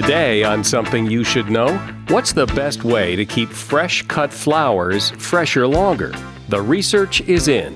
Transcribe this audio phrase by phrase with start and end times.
[0.00, 5.10] Today, on something you should know, what's the best way to keep fresh cut flowers
[5.18, 6.14] fresher longer?
[6.50, 7.74] The research is in.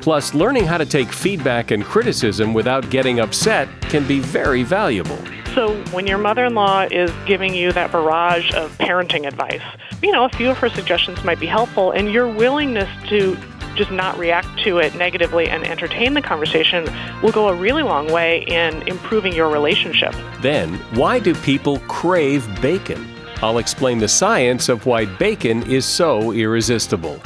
[0.00, 5.18] Plus, learning how to take feedback and criticism without getting upset can be very valuable.
[5.58, 9.60] So, when your mother in law is giving you that barrage of parenting advice,
[10.00, 13.36] you know, a few of her suggestions might be helpful, and your willingness to
[13.74, 16.84] just not react to it negatively and entertain the conversation
[17.24, 20.14] will go a really long way in improving your relationship.
[20.42, 23.04] Then, why do people crave bacon?
[23.42, 27.20] I'll explain the science of why bacon is so irresistible.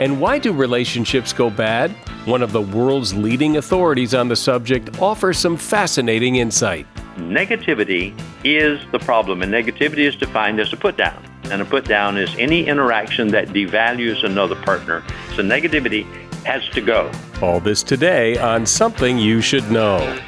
[0.00, 1.92] And why do relationships go bad?
[2.24, 6.84] One of the world's leading authorities on the subject offers some fascinating insight.
[7.18, 11.22] Negativity is the problem, and negativity is defined as a put down.
[11.50, 15.02] And a put down is any interaction that devalues another partner.
[15.34, 16.04] So negativity
[16.44, 17.10] has to go.
[17.42, 20.18] All this today on Something You Should Know.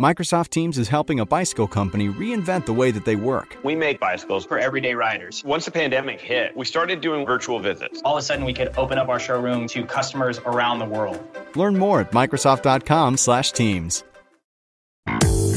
[0.00, 3.56] Microsoft Teams is helping a bicycle company reinvent the way that they work.
[3.64, 5.42] We make bicycles for everyday riders.
[5.44, 8.00] Once the pandemic hit, we started doing virtual visits.
[8.04, 11.20] All of a sudden, we could open up our showroom to customers around the world.
[11.56, 14.04] Learn more at Microsoft.com/Teams.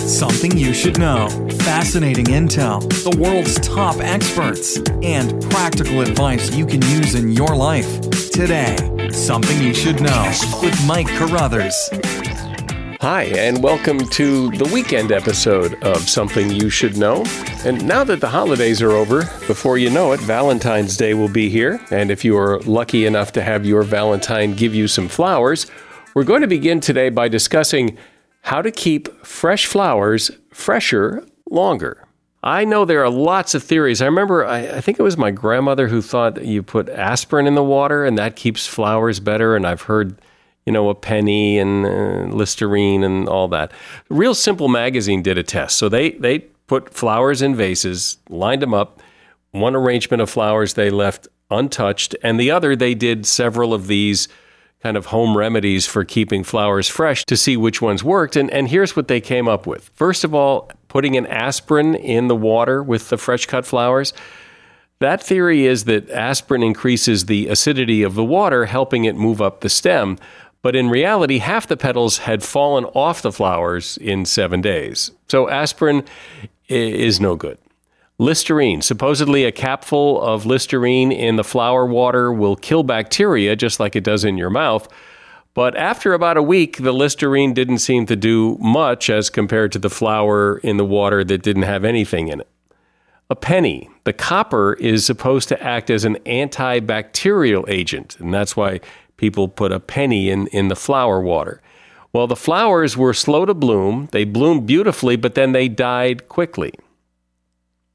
[0.07, 1.29] Something you should know.
[1.59, 8.01] Fascinating intel, the world's top experts, and practical advice you can use in your life.
[8.31, 8.75] Today,
[9.11, 11.75] Something You Should Know with Mike Carruthers.
[12.99, 17.23] Hi, and welcome to the weekend episode of Something You Should Know.
[17.63, 21.47] And now that the holidays are over, before you know it, Valentine's Day will be
[21.47, 21.79] here.
[21.91, 25.67] And if you are lucky enough to have your Valentine give you some flowers,
[26.15, 27.97] we're going to begin today by discussing
[28.41, 32.07] how to keep fresh flowers fresher longer.
[32.43, 34.01] I know there are lots of theories.
[34.01, 37.45] I remember, I, I, think it was my grandmother who thought that you put aspirin
[37.45, 39.55] in the water and that keeps flowers better.
[39.55, 40.19] And I've heard
[40.65, 43.71] you know, a penny and uh, Listerine and all that.
[44.09, 45.77] Real Simple Magazine did a test.
[45.77, 49.01] So they, they put flowers in vases, lined them up.
[49.51, 54.29] One arrangement of flowers they left untouched, and the other they did several of these
[54.81, 58.35] kind of home remedies for keeping flowers fresh to see which ones worked.
[58.35, 59.89] And, and here's what they came up with.
[59.93, 64.13] First of all, putting an aspirin in the water with the fresh cut flowers.
[64.99, 69.61] That theory is that aspirin increases the acidity of the water, helping it move up
[69.61, 70.17] the stem.
[70.61, 75.11] But in reality, half the petals had fallen off the flowers in seven days.
[75.27, 76.03] So aspirin
[76.67, 77.57] is no good.
[78.21, 78.83] Listerine.
[78.83, 84.03] Supposedly, a capful of Listerine in the flower water will kill bacteria just like it
[84.03, 84.87] does in your mouth.
[85.55, 89.79] But after about a week, the Listerine didn't seem to do much as compared to
[89.79, 92.47] the flower in the water that didn't have anything in it.
[93.31, 93.89] A penny.
[94.03, 98.81] The copper is supposed to act as an antibacterial agent, and that's why
[99.17, 101.59] people put a penny in, in the flower water.
[102.13, 104.09] Well, the flowers were slow to bloom.
[104.11, 106.73] They bloomed beautifully, but then they died quickly.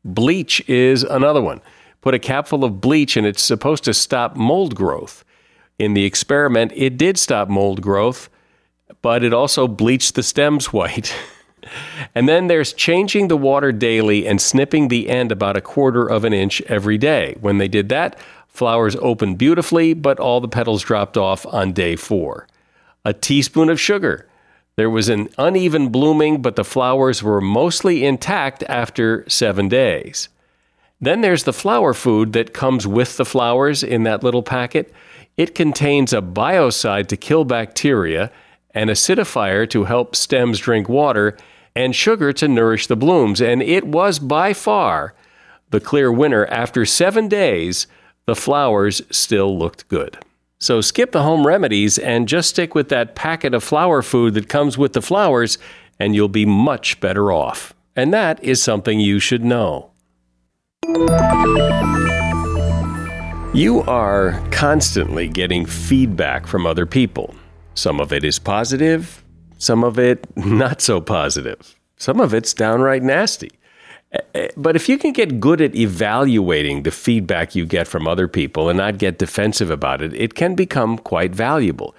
[0.06, 1.60] Bleach is another one.
[2.00, 5.24] Put a capful of bleach and it's supposed to stop mold growth.
[5.78, 8.30] In the experiment, it did stop mold growth,
[9.02, 11.14] but it also bleached the stems white.
[12.14, 16.24] and then there's changing the water daily and snipping the end about a quarter of
[16.24, 17.36] an inch every day.
[17.40, 18.18] When they did that,
[18.56, 22.46] Flowers opened beautifully, but all the petals dropped off on day four.
[23.04, 24.26] A teaspoon of sugar.
[24.76, 30.28] There was an uneven blooming, but the flowers were mostly intact after seven days.
[31.00, 34.92] Then there's the flower food that comes with the flowers in that little packet.
[35.36, 38.30] It contains a biocide to kill bacteria,
[38.72, 41.38] an acidifier to help stems drink water,
[41.74, 43.40] and sugar to nourish the blooms.
[43.40, 45.14] And it was by far
[45.70, 47.86] the clear winner after seven days
[48.26, 50.18] the flowers still looked good.
[50.58, 54.48] So skip the home remedies and just stick with that packet of flower food that
[54.48, 55.58] comes with the flowers,
[56.00, 57.74] and you'll be much better off.
[57.94, 59.90] And that is something you should know.
[63.54, 67.34] You are constantly getting feedback from other people.
[67.74, 69.22] Some of it is positive,
[69.58, 73.50] some of it not so positive, some of it's downright nasty.
[74.56, 78.68] But if you can get good at evaluating the feedback you get from other people
[78.68, 81.94] and not get defensive about it, it can become quite valuable.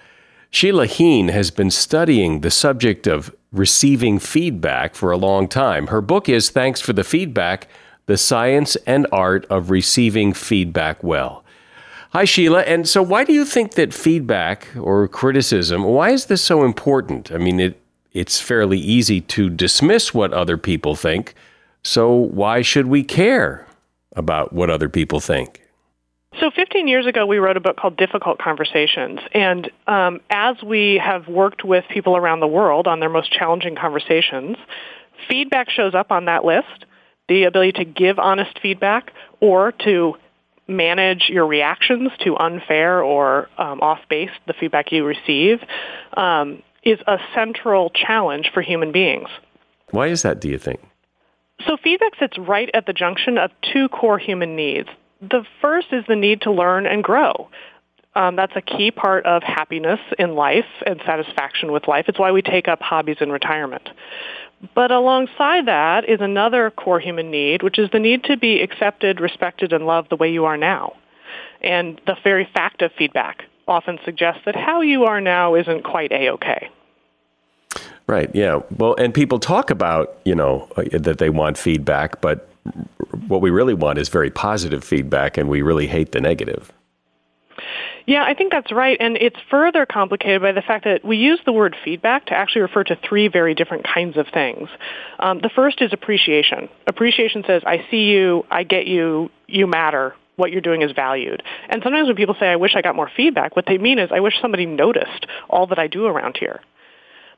[0.49, 5.87] Sheila Heen has been studying the subject of receiving feedback for a long time.
[5.87, 7.67] Her book is Thanks for the Feedback
[8.05, 11.43] The Science and Art of Receiving Feedback Well.
[12.11, 12.61] Hi, Sheila.
[12.61, 17.31] And so, why do you think that feedback or criticism, why is this so important?
[17.31, 17.81] I mean, it,
[18.13, 21.35] it's fairly easy to dismiss what other people think
[21.87, 23.65] so why should we care
[24.13, 25.61] about what other people think?
[26.37, 29.19] So 15 years ago, we wrote a book called Difficult Conversations.
[29.33, 33.77] And um, as we have worked with people around the world on their most challenging
[33.77, 34.57] conversations,
[35.29, 36.85] feedback shows up on that list,
[37.29, 40.15] the ability to give honest feedback or to
[40.67, 45.59] manage your reactions to unfair or um, off base the feedback you receive
[46.17, 49.29] um, is a central challenge for human beings.
[49.91, 50.81] Why is that, do you think?
[51.65, 54.89] So feedback sits right at the junction of two core human needs.
[55.21, 57.49] The first is the need to learn and grow.
[58.15, 62.05] Um, that's a key part of happiness in life and satisfaction with life.
[62.07, 63.89] It's why we take up hobbies in retirement.
[64.73, 69.19] But alongside that is another core human need, which is the need to be accepted,
[69.19, 70.93] respected, and loved the way you are now.
[71.61, 76.11] And the very fact of feedback often suggests that how you are now isn't quite
[76.11, 76.69] a-okay.
[78.07, 78.33] Right.
[78.33, 78.61] Yeah.
[78.77, 82.49] Well, and people talk about, you know, uh, that they want feedback, but
[83.27, 86.71] what we really want is very positive feedback, and we really hate the negative.
[88.05, 88.95] Yeah, I think that's right.
[89.01, 92.61] And it's further complicated by the fact that we use the word feedback to actually
[92.61, 94.69] refer to three very different kinds of things.
[95.19, 96.69] Um, the first is appreciation.
[96.87, 101.43] Appreciation says, I see you, I get you, you matter, what you're doing is valued.
[101.67, 104.09] And sometimes when people say, I wish I got more feedback, what they mean is,
[104.13, 106.61] I wish somebody noticed all that I do around here.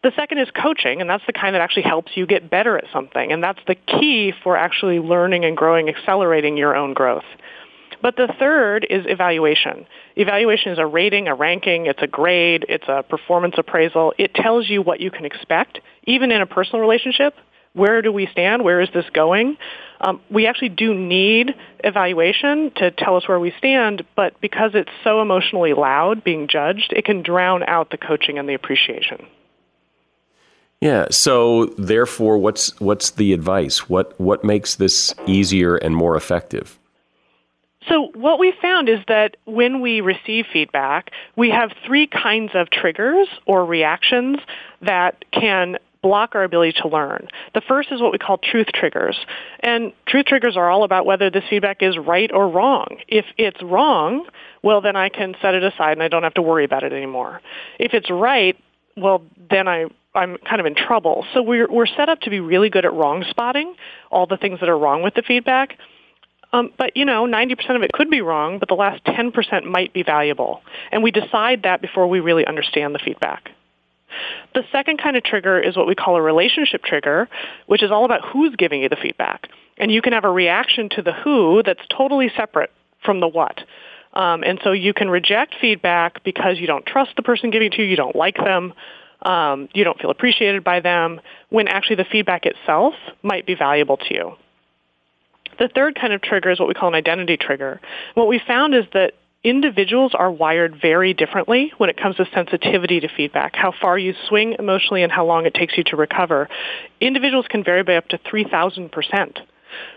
[0.02, 2.86] The second is coaching, and that's the kind that actually helps you get better at
[2.94, 3.34] something.
[3.34, 7.26] And that's the key for actually learning and growing, accelerating your own growth.
[8.02, 9.86] But the third is evaluation.
[10.16, 14.14] Evaluation is a rating, a ranking, it's a grade, it's a performance appraisal.
[14.18, 17.36] It tells you what you can expect, even in a personal relationship.
[17.74, 18.64] Where do we stand?
[18.64, 19.58] Where is this going?
[20.00, 21.54] Um, we actually do need
[21.84, 26.94] evaluation to tell us where we stand, but because it's so emotionally loud being judged,
[26.96, 29.28] it can drown out the coaching and the appreciation.
[30.82, 31.08] Yeah.
[31.12, 33.90] So therefore, what's what's the advice?
[33.90, 36.80] What what makes this easier and more effective?
[37.88, 42.70] So what we found is that when we receive feedback, we have three kinds of
[42.70, 44.38] triggers or reactions
[44.82, 47.28] that can block our ability to learn.
[47.54, 49.18] The first is what we call truth triggers.
[49.62, 52.98] And truth triggers are all about whether this feedback is right or wrong.
[53.08, 54.26] If it's wrong,
[54.62, 56.94] well, then I can set it aside and I don't have to worry about it
[56.94, 57.42] anymore.
[57.80, 58.58] If it's right,
[58.96, 59.86] well, then I,
[60.20, 61.26] I'm kind of in trouble.
[61.34, 63.76] So we're, we're set up to be really good at wrong spotting,
[64.12, 65.78] all the things that are wrong with the feedback.
[66.52, 69.94] Um, but you know, 90% of it could be wrong, but the last 10% might
[69.94, 70.62] be valuable.
[70.92, 73.52] And we decide that before we really understand the feedback.
[74.56, 77.30] The second kind of trigger is what we call a relationship trigger,
[77.68, 79.48] which is all about who's giving you the feedback.
[79.78, 82.72] And you can have a reaction to the who that's totally separate
[83.06, 83.60] from the what.
[84.14, 87.74] Um, and so you can reject feedback because you don't trust the person giving it
[87.74, 88.74] to you, you don't like them,
[89.22, 93.98] um, you don't feel appreciated by them, when actually the feedback itself might be valuable
[93.98, 94.34] to you.
[95.60, 97.82] The third kind of trigger is what we call an identity trigger.
[98.14, 99.14] What we found is that
[99.44, 104.14] individuals are wired very differently when it comes to sensitivity to feedback, how far you
[104.28, 106.50] swing emotionally and how long it takes you to recover.
[107.02, 109.38] Individuals can vary by up to 3,000%.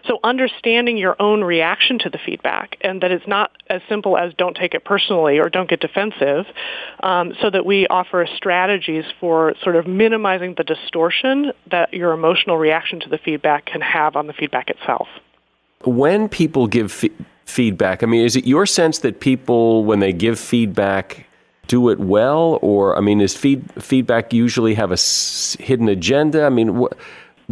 [0.06, 4.32] So understanding your own reaction to the feedback and that it's not as simple as
[4.34, 6.46] don't take it personally or don't get defensive
[7.02, 12.56] um, so that we offer strategies for sort of minimizing the distortion that your emotional
[12.56, 15.08] reaction to the feedback can have on the feedback itself.
[15.84, 17.04] When people give
[17.44, 21.26] feedback, I mean, is it your sense that people, when they give feedback,
[21.66, 22.58] do it well?
[22.62, 26.44] Or, I mean, is feed, feedback usually have a s- hidden agenda?
[26.44, 26.86] I mean,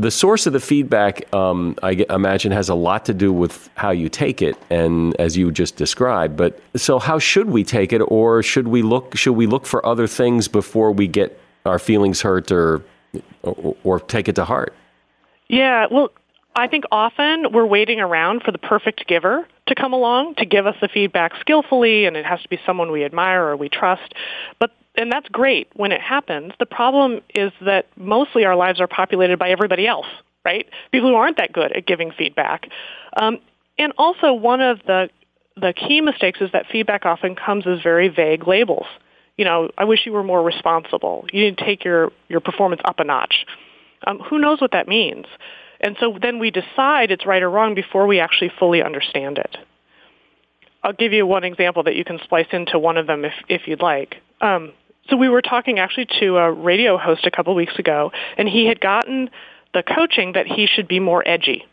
[0.00, 3.90] the source of the feedback, um, I imagine, has a lot to do with how
[3.90, 6.36] you take it, and as you just described.
[6.36, 9.16] But so, how should we take it, or should we look?
[9.16, 12.82] Should we look for other things before we get our feelings hurt, or
[13.42, 14.74] or, or take it to heart?
[15.48, 16.12] Yeah, well,
[16.56, 20.66] I think often we're waiting around for the perfect giver to come along to give
[20.66, 24.14] us the feedback skillfully, and it has to be someone we admire or we trust.
[24.58, 26.52] But and that's great when it happens.
[26.58, 30.06] The problem is that mostly our lives are populated by everybody else,
[30.44, 30.68] right?
[30.92, 32.68] People who aren't that good at giving feedback.
[33.16, 33.38] Um,
[33.78, 35.08] and also, one of the
[35.56, 38.86] the key mistakes is that feedback often comes as very vague labels.
[39.36, 41.26] You know, I wish you were more responsible.
[41.32, 43.46] You need to take your your performance up a notch.
[44.06, 45.26] Um, who knows what that means?
[45.80, 49.56] And so then we decide it's right or wrong before we actually fully understand it.
[50.82, 53.62] I'll give you one example that you can splice into one of them if, if
[53.66, 54.16] you'd like.
[54.40, 54.72] Um,
[55.10, 58.66] so we were talking actually to a radio host a couple weeks ago, and he
[58.66, 59.30] had gotten
[59.74, 61.66] the coaching that he should be more edgy.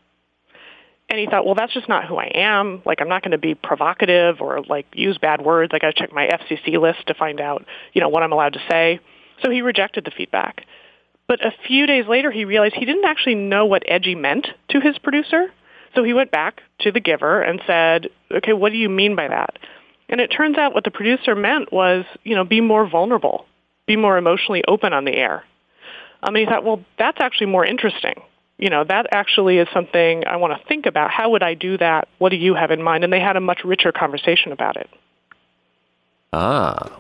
[1.10, 2.82] And he thought, well, that's just not who I am.
[2.86, 5.72] Like, I'm not going to be provocative or like use bad words.
[5.74, 8.54] I got to check my FCC list to find out, you know, what I'm allowed
[8.54, 9.00] to say.
[9.42, 10.66] So he rejected the feedback.
[11.28, 14.82] But a few days later, he realized he didn't actually know what edgy meant to
[14.82, 15.52] his producer.
[15.96, 19.30] So he went back to the giver and said, okay, what do you mean by
[19.30, 19.58] that?
[20.10, 23.46] And it turns out what the producer meant was, you know, be more vulnerable,
[23.86, 25.44] be more emotionally open on the air.
[26.24, 28.22] Um, and he thought, well, that's actually more interesting.
[28.58, 31.12] You know, that actually is something I want to think about.
[31.12, 32.08] How would I do that?
[32.18, 33.04] What do you have in mind?
[33.04, 34.90] And they had a much richer conversation about it.
[36.34, 37.00] Ah,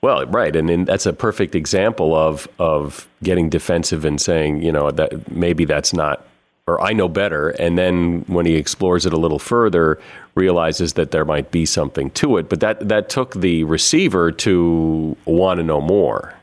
[0.00, 4.70] well, right, and then that's a perfect example of of getting defensive and saying, you
[4.70, 6.26] know, that maybe that's not,
[6.66, 7.50] or I know better.
[7.50, 10.00] And then when he explores it a little further,
[10.34, 12.48] realizes that there might be something to it.
[12.48, 16.34] But that that took the receiver to want to know more.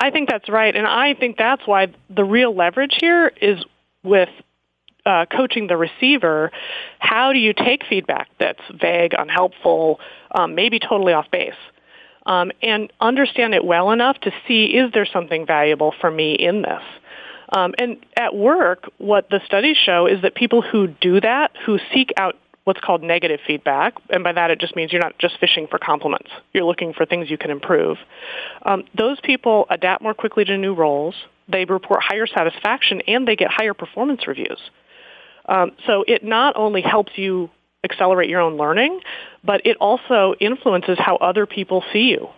[0.00, 3.64] I think that's right, and I think that's why the real leverage here is
[4.04, 4.28] with
[5.04, 6.52] uh, coaching the receiver.
[7.00, 9.98] How do you take feedback that's vague, unhelpful,
[10.30, 11.54] um, maybe totally off base?
[12.28, 16.62] um, and understand it well enough to see is there something valuable for me in
[16.62, 16.82] this.
[17.50, 21.78] Um, and at work, what the studies show is that people who do that, who
[21.92, 25.38] seek out what's called negative feedback, and by that it just means you're not just
[25.40, 26.30] fishing for compliments.
[26.52, 27.96] You're looking for things you can improve.
[28.62, 31.14] Um, those people adapt more quickly to new roles.
[31.48, 34.60] They report higher satisfaction, and they get higher performance reviews.
[35.46, 37.48] Um, so it not only helps you
[37.82, 39.00] accelerate your own learning,
[39.42, 42.28] but it also influences how other people see you.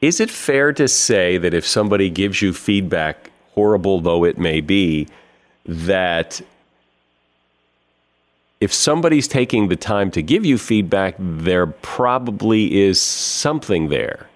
[0.00, 3.29] Is it fair to say that if somebody gives you feedback,
[3.60, 5.06] horrible though it may be,
[5.66, 6.40] that
[8.60, 14.28] if somebody's taking the time to give you feedback, there probably is something there?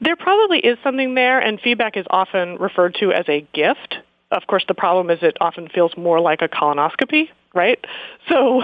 [0.00, 3.96] There probably is something there, and feedback is often referred to as a gift.
[4.30, 7.84] Of course, the problem is it often feels more like a colonoscopy right?
[8.28, 8.62] So,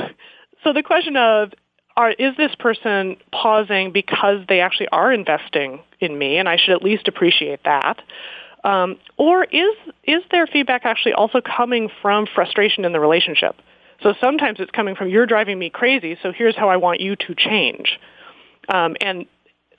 [0.62, 1.52] so the question of
[1.96, 6.74] are, is this person pausing because they actually are investing in me, and I should
[6.74, 8.00] at least appreciate that?
[8.64, 13.56] Um, or is is their feedback actually also coming from frustration in the relationship?
[14.02, 17.16] So sometimes it's coming from you're driving me crazy, so here's how I want you
[17.16, 17.98] to change.
[18.68, 19.26] Um, and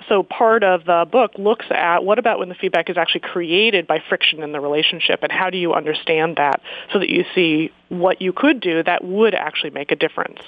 [0.10, 3.88] so part of the book looks at what about when the feedback is actually created
[3.88, 6.62] by friction in the relationship and how do you understand that
[6.92, 10.40] so that you see what you could do that would actually make a difference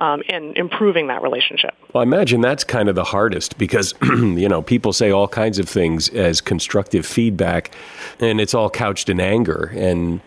[0.00, 1.74] um, in improving that relationship.
[1.92, 5.58] Well, I imagine that's kind of the hardest because, you know, people say all kinds
[5.58, 7.70] of things as constructive feedback
[8.18, 10.20] and it's all couched in anger and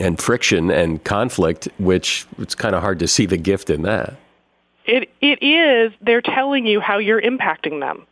[0.00, 4.14] and friction and conflict, which it's kind of hard to see the gift in that.
[4.86, 8.06] It, it is, they're telling you how you're impacting them.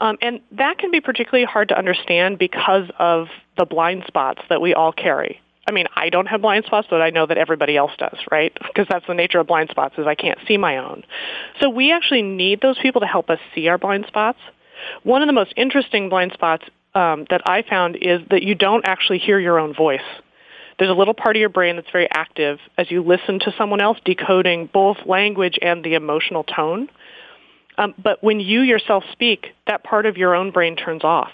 [0.00, 4.60] Um, and that can be particularly hard to understand because of the blind spots that
[4.60, 5.40] we all carry.
[5.66, 8.52] I mean, I don't have blind spots, but I know that everybody else does, right?
[8.66, 11.04] Because that's the nature of blind spots is I can't see my own.
[11.60, 14.38] So we actually need those people to help us see our blind spots.
[15.04, 16.64] One of the most interesting blind spots
[16.94, 20.00] um, that I found is that you don't actually hear your own voice.
[20.78, 23.80] There's a little part of your brain that's very active as you listen to someone
[23.80, 26.88] else decoding both language and the emotional tone.
[27.78, 31.30] Um, but when you yourself speak, that part of your own brain turns off.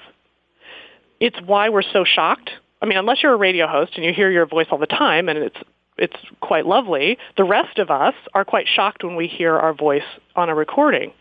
[1.18, 2.50] It's why we're so shocked.
[2.80, 5.28] I mean, unless you're a radio host and you hear your voice all the time
[5.28, 5.56] and it's
[5.98, 10.04] it's quite lovely, the rest of us are quite shocked when we hear our voice
[10.36, 11.12] on a recording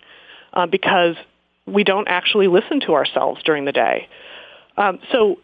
[0.53, 1.15] uh, because
[1.65, 4.07] we don't actually listen to ourselves during the day.
[4.77, 5.39] Um, so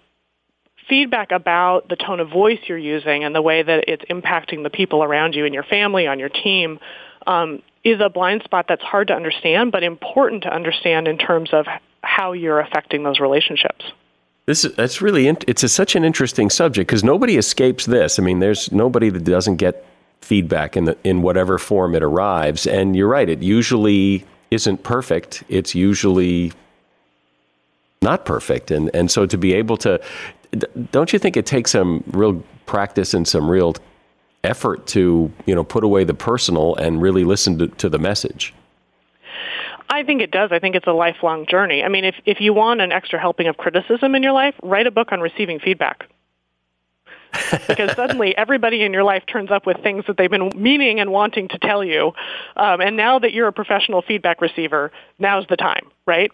[0.87, 4.69] feedback about the tone of voice you're using and the way that it's impacting the
[4.69, 6.79] people around you and your family, on your team,
[7.25, 11.49] um, is a blind spot that's hard to understand, but important to understand in terms
[11.53, 11.65] of
[12.01, 13.83] how you're affecting those relationships.
[14.45, 18.19] This is that's really it's a, such an interesting subject because nobody escapes this.
[18.19, 19.85] I mean, there's nobody that doesn't get
[20.21, 23.29] feedback in the, in whatever form it arrives, and you're right.
[23.29, 25.43] It usually isn't perfect.
[25.47, 26.51] It's usually
[28.01, 30.01] not perfect, and and so to be able to
[30.91, 33.75] don't you think it takes some real practice and some real
[34.43, 38.53] effort to you know put away the personal and really listen to, to the message?
[39.89, 40.51] I think it does.
[40.51, 41.83] I think it's a lifelong journey.
[41.83, 44.87] I mean, if if you want an extra helping of criticism in your life, write
[44.87, 46.07] a book on receiving feedback.
[47.67, 51.11] because suddenly everybody in your life turns up with things that they've been meaning and
[51.11, 52.13] wanting to tell you.
[52.55, 56.31] Um, and now that you're a professional feedback receiver, now's the time, right?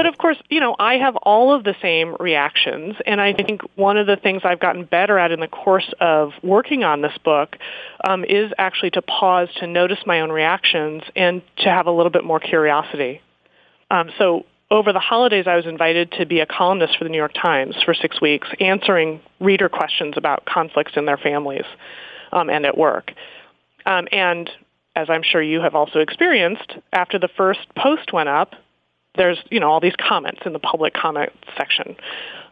[0.00, 3.60] But of course, you know, I have all of the same reactions, and I think
[3.76, 7.12] one of the things I've gotten better at in the course of working on this
[7.22, 7.58] book
[8.02, 12.08] um, is actually to pause, to notice my own reactions, and to have a little
[12.08, 13.20] bit more curiosity.
[13.90, 17.18] Um, so over the holidays, I was invited to be a columnist for the New
[17.18, 21.66] York Times for six weeks, answering reader questions about conflicts in their families
[22.32, 23.12] um, and at work.
[23.84, 24.48] Um, and
[24.96, 28.54] as I'm sure you have also experienced, after the first post went up,
[29.16, 31.96] there's you know all these comments in the public comment section,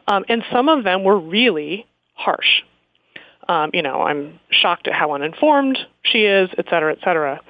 [0.06, 2.62] um, and some of them were really harsh.
[3.48, 7.40] Um, you know, I'm shocked at how uninformed she is, et cetera, et cetera.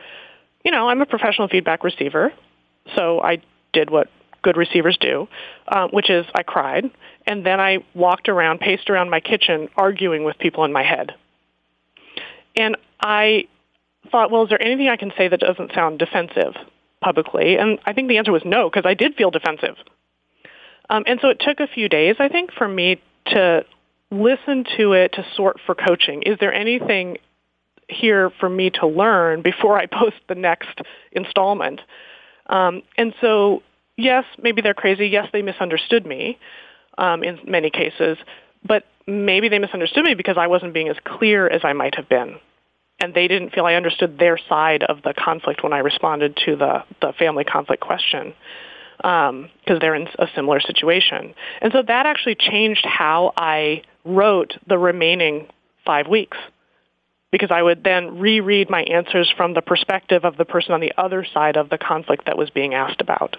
[0.65, 2.33] You know, I'm a professional feedback receiver,
[2.95, 4.09] so I did what
[4.43, 5.29] good receivers do,
[5.67, 6.91] uh, which is I cried
[7.29, 11.12] and then I walked around, paced around my kitchen, arguing with people in my head.
[12.57, 13.49] And I
[14.11, 16.55] thought, well, is there anything I can say that doesn't sound defensive
[17.00, 17.57] publicly?
[17.57, 19.76] And I think the answer was no, because I did feel defensive.
[20.90, 23.64] Um, and so it took a few days, I think, for me to
[24.11, 26.23] listen to it to sort for coaching.
[26.23, 27.19] Is there anything
[27.88, 30.81] here for me to learn before I post the next
[31.12, 31.81] installment?
[32.47, 33.62] Um, and so,
[33.97, 35.09] yes, maybe they're crazy.
[35.09, 36.38] Yes, they misunderstood me
[36.97, 38.17] um, in many cases.
[38.64, 42.09] But maybe they misunderstood me because I wasn't being as clear as I might have
[42.09, 42.37] been.
[43.00, 46.57] And they didn't feel I understood their side of the conflict when I responded to
[46.57, 48.35] the, the family conflict question
[48.99, 49.50] because um,
[49.81, 51.35] they're in a similar situation.
[51.62, 55.47] And so that actually changed how I wrote the remaining
[55.85, 56.37] five weeks
[57.31, 60.93] because I would then reread my answers from the perspective of the person on the
[60.97, 63.37] other side of the conflict that was being asked about.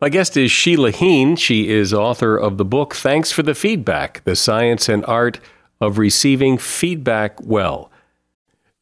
[0.00, 1.36] My guest is Sheila Heen.
[1.36, 5.40] She is author of the book Thanks for the Feedback The Science and Art
[5.80, 7.90] of Receiving Feedback Well.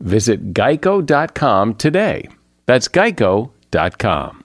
[0.00, 2.28] Visit geico.com today.
[2.66, 4.44] That's geico.com.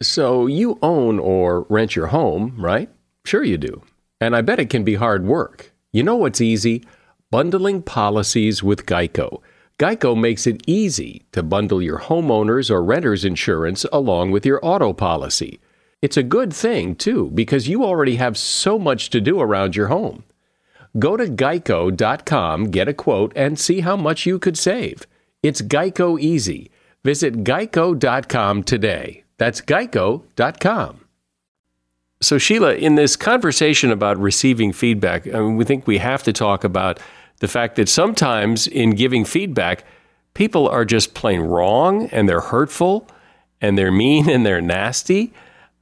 [0.00, 2.90] So you own or rent your home, right?
[3.24, 3.82] Sure you do.
[4.20, 5.72] And I bet it can be hard work.
[5.92, 6.84] You know what's easy?
[7.30, 9.40] Bundling policies with Geico.
[9.78, 14.92] Geico makes it easy to bundle your homeowner's or renter's insurance along with your auto
[14.92, 15.60] policy.
[16.02, 19.88] It's a good thing, too, because you already have so much to do around your
[19.88, 20.24] home.
[20.98, 25.06] Go to geico.com, get a quote, and see how much you could save.
[25.42, 26.70] It's Geico Easy.
[27.02, 29.24] Visit geico.com today.
[29.38, 31.00] That's geico.com.
[32.20, 36.32] So, Sheila, in this conversation about receiving feedback, I mean, we think we have to
[36.32, 37.00] talk about
[37.40, 39.84] the fact that sometimes in giving feedback,
[40.34, 43.08] people are just plain wrong and they're hurtful
[43.60, 45.32] and they're mean and they're nasty.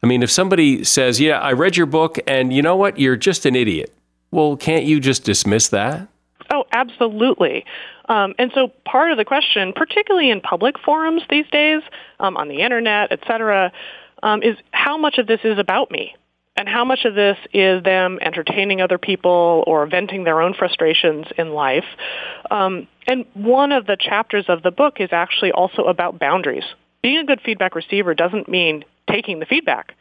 [0.02, 2.98] I mean, if somebody says, Yeah, I read your book and you know what?
[2.98, 3.94] You're just an idiot.
[4.30, 6.08] Well, can't you just dismiss that?
[6.52, 7.64] Oh, absolutely.
[8.08, 11.82] Um, and so part of the question, particularly in public forums these days,
[12.18, 13.72] um, on the internet, et cetera,
[14.22, 16.14] um, is how much of this is about me?
[16.56, 21.26] And how much of this is them entertaining other people or venting their own frustrations
[21.38, 21.86] in life?
[22.50, 26.64] Um, and one of the chapters of the book is actually also about boundaries.
[27.02, 29.94] Being a good feedback receiver doesn't mean taking the feedback.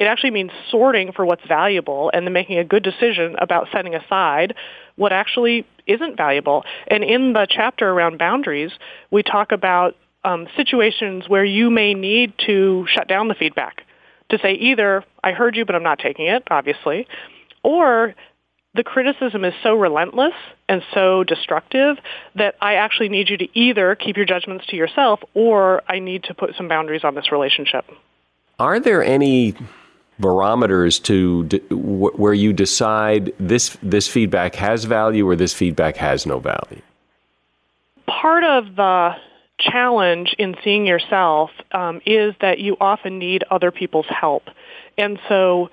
[0.00, 3.94] It actually means sorting for what's valuable and then making a good decision about setting
[3.94, 4.54] aside
[4.96, 6.64] what actually isn't valuable.
[6.88, 8.70] And in the chapter around boundaries,
[9.10, 13.82] we talk about um, situations where you may need to shut down the feedback
[14.30, 17.06] to say either, I heard you, but I'm not taking it, obviously,
[17.62, 18.14] or
[18.72, 20.34] the criticism is so relentless
[20.66, 21.98] and so destructive
[22.36, 26.24] that I actually need you to either keep your judgments to yourself or I need
[26.24, 27.84] to put some boundaries on this relationship.
[28.58, 29.54] Are there any
[30.20, 36.38] barometers to where you decide this this feedback has value or this feedback has no
[36.38, 36.82] value?
[38.06, 39.16] Part of the
[39.58, 44.44] challenge in seeing yourself um, is that you often need other people's help,
[44.98, 45.70] and so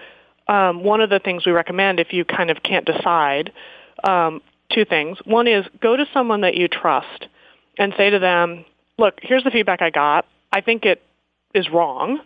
[0.48, 3.52] um, one of the things we recommend if you kind of can't decide,
[4.04, 5.18] um, two things.
[5.26, 7.28] One is go to someone that you trust
[7.78, 8.66] and say to them,
[8.98, 10.26] "Look, here's the feedback I got.
[10.52, 11.02] I think it
[11.54, 12.20] is wrong."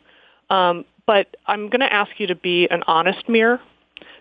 [0.49, 3.59] Um, but I'm going to ask you to be an honest mirror.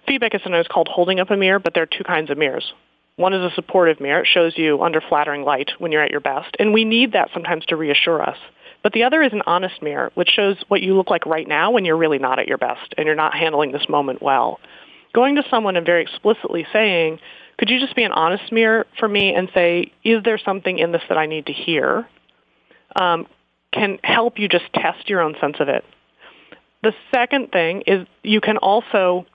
[0.07, 2.73] Feedback is sometimes called holding up a mirror, but there are two kinds of mirrors.
[3.17, 4.23] One is a supportive mirror.
[4.23, 6.57] It shows you under flattering light when you're at your best.
[6.59, 8.39] And we need that sometimes to reassure us.
[8.83, 11.71] But the other is an honest mirror, which shows what you look like right now
[11.71, 14.59] when you're really not at your best and you're not handling this moment well.
[15.13, 17.19] Going to someone and very explicitly saying,
[17.59, 20.93] could you just be an honest mirror for me and say, is there something in
[20.93, 22.09] this that I need to hear?
[22.97, 23.27] Um,
[23.73, 25.85] can help you just test your own sense of it.
[26.83, 29.27] The second thing is you can also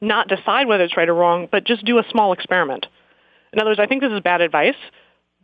[0.00, 2.86] not decide whether it's right or wrong, but just do a small experiment.
[3.52, 4.76] In other words, I think this is bad advice,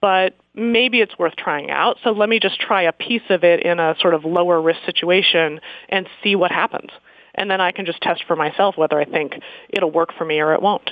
[0.01, 1.97] but maybe it's worth trying out.
[2.05, 4.81] So let me just try a piece of it in a sort of lower risk
[4.85, 6.91] situation and see what happens.
[7.35, 10.41] And then I can just test for myself whether I think it'll work for me
[10.41, 10.91] or it won't.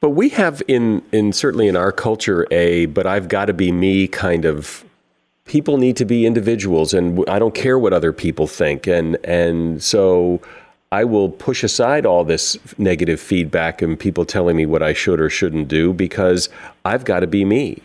[0.00, 3.70] But we have in in certainly in our culture a but I've got to be
[3.70, 4.84] me kind of
[5.44, 9.82] people need to be individuals and I don't care what other people think and and
[9.82, 10.40] so
[10.92, 15.20] I will push aside all this negative feedback and people telling me what I should
[15.20, 16.48] or shouldn't do because
[16.84, 17.80] I've got to be me.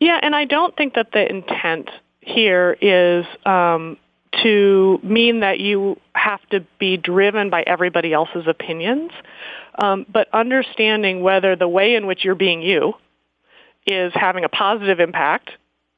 [0.00, 1.88] Yeah, and I don't think that the intent
[2.20, 3.96] here is um,
[4.42, 9.12] to mean that you have to be driven by everybody else's opinions,
[9.80, 12.94] um, but understanding whether the way in which you're being you
[13.86, 15.50] is having a positive impact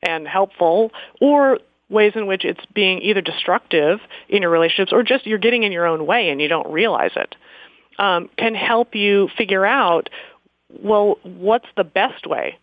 [0.02, 5.26] and helpful, or ways in which it's being either destructive in your relationships or just
[5.26, 7.34] you're getting in your own way and you don't realize it,
[7.98, 10.08] um, can help you figure out,
[10.82, 12.58] well, what's the best way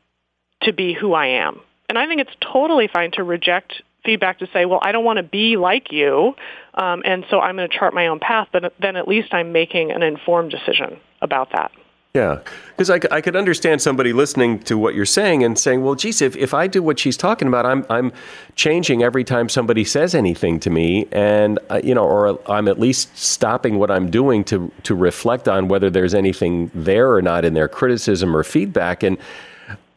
[0.64, 1.62] to be who I am?
[1.88, 5.18] And I think it's totally fine to reject feedback to say, well, I don't want
[5.18, 6.34] to be like you,
[6.74, 9.52] um, and so I'm going to chart my own path, but then at least I'm
[9.52, 11.72] making an informed decision about that.
[12.16, 12.40] Yeah,
[12.72, 16.24] because I, I could understand somebody listening to what you're saying and saying, "Well, geez,
[16.24, 18.12] if, if I do what she's talking about, I'm I'm
[18.56, 22.80] changing every time somebody says anything to me, and uh, you know, or I'm at
[22.80, 27.46] least stopping what I'm doing to to reflect on whether there's anything there or not
[27.46, 29.16] in their criticism or feedback, and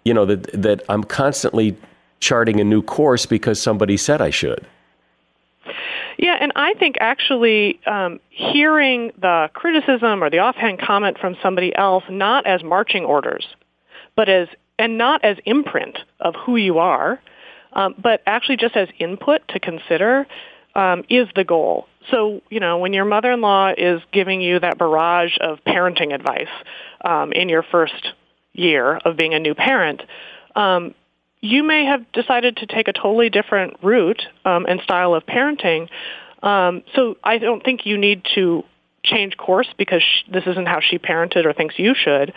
[0.05, 1.79] you know that that I'm constantly
[2.21, 4.67] charting a new course because somebody said I should."
[6.23, 11.75] Yeah, and I think actually um, hearing the criticism or the offhand comment from somebody
[11.75, 13.45] else not as marching orders,
[14.15, 14.47] but as
[14.79, 17.21] and not as imprint of who you are,
[17.73, 20.29] um, but actually just as input to consider
[20.77, 21.89] um, is the goal.
[22.13, 26.55] So, you know, when your mother-in-law is giving you that barrage of parenting advice
[27.05, 28.13] um, in your first
[28.53, 30.03] year of being a new parent,
[30.55, 30.95] um,
[31.43, 35.89] you may have decided to take a totally different route um, and style of parenting.
[36.43, 38.65] Um, so I don't think you need to
[39.05, 42.33] change course because sh- this isn't how she parented or thinks you should.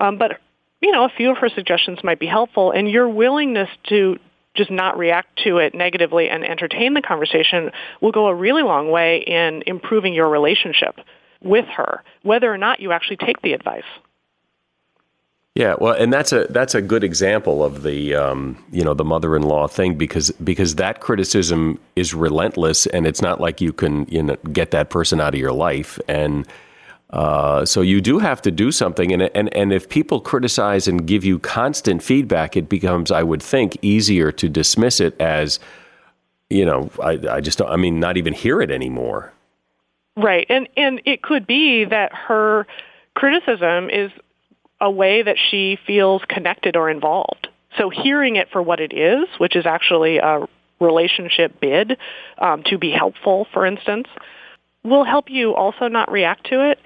[0.00, 0.40] Um, but
[0.80, 4.18] you know, a few of her suggestions might be helpful, and your willingness to
[4.54, 8.90] just not react to it negatively and entertain the conversation will go a really long
[8.90, 10.98] way in improving your relationship
[11.42, 13.84] with her, whether or not you actually take the advice.
[15.58, 19.04] Yeah, well, and that's a that's a good example of the um, you know the
[19.04, 24.22] mother-in-law thing because because that criticism is relentless and it's not like you can you
[24.22, 26.46] know get that person out of your life and
[27.10, 31.08] uh, so you do have to do something and and and if people criticize and
[31.08, 35.58] give you constant feedback, it becomes I would think easier to dismiss it as
[36.50, 39.32] you know I I just I mean not even hear it anymore.
[40.16, 42.64] Right, and and it could be that her
[43.16, 44.12] criticism is
[44.80, 47.48] a way that she feels connected or involved.
[47.76, 50.46] So hearing it for what it is, which is actually a
[50.80, 51.96] relationship bid
[52.38, 54.08] um, to be helpful, for instance,
[54.84, 56.78] will help you also not react to it.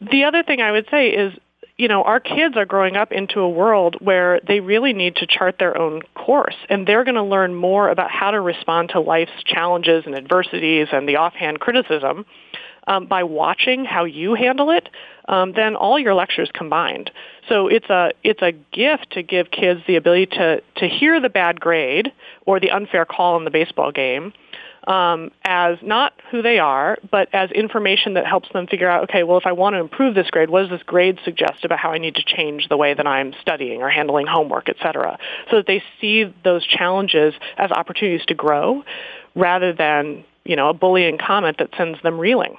[0.00, 1.32] The other thing I would say is,
[1.76, 5.26] you know, our kids are growing up into a world where they really need to
[5.26, 9.00] chart their own course, and they're going to learn more about how to respond to
[9.00, 12.24] life's challenges and adversities and the offhand criticism
[12.86, 14.88] um, by watching how you handle it
[15.28, 17.10] um, than all your lectures combined.
[17.48, 21.28] So it's a it's a gift to give kids the ability to to hear the
[21.28, 22.12] bad grade
[22.46, 24.32] or the unfair call in the baseball game
[24.86, 29.22] um, as not who they are, but as information that helps them figure out, okay,
[29.22, 31.92] well, if I want to improve this grade, what does this grade suggest about how
[31.92, 35.18] I need to change the way that I'm studying or handling homework, et cetera,
[35.50, 38.84] so that they see those challenges as opportunities to grow
[39.34, 42.56] rather than, you know, a bullying comment that sends them reeling.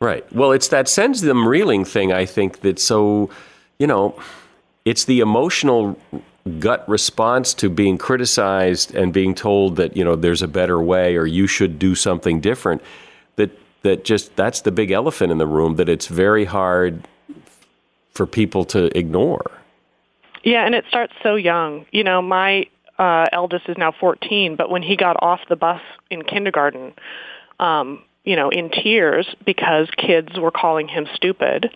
[0.00, 0.30] Right.
[0.32, 3.30] Well, it's that sends them reeling thing, I think, that's so,
[3.78, 4.20] you know,
[4.84, 5.98] it's the emotional
[6.58, 11.16] gut response to being criticized and being told that, you know, there's a better way
[11.16, 12.82] or you should do something different
[13.36, 13.50] that
[13.82, 17.08] that just that's the big elephant in the room that it's very hard
[18.12, 19.50] for people to ignore.
[20.42, 21.86] Yeah, and it starts so young.
[21.90, 22.66] You know, my
[22.98, 25.80] uh, eldest is now 14, but when he got off the bus
[26.10, 26.92] in kindergarten,
[27.58, 31.70] um, you know, in tears because kids were calling him stupid.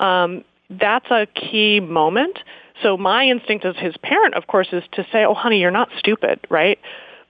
[0.00, 2.38] Um, that's a key moment.
[2.82, 5.90] So my instinct as his parent, of course, is to say, "Oh, honey, you're not
[5.98, 6.78] stupid, right?"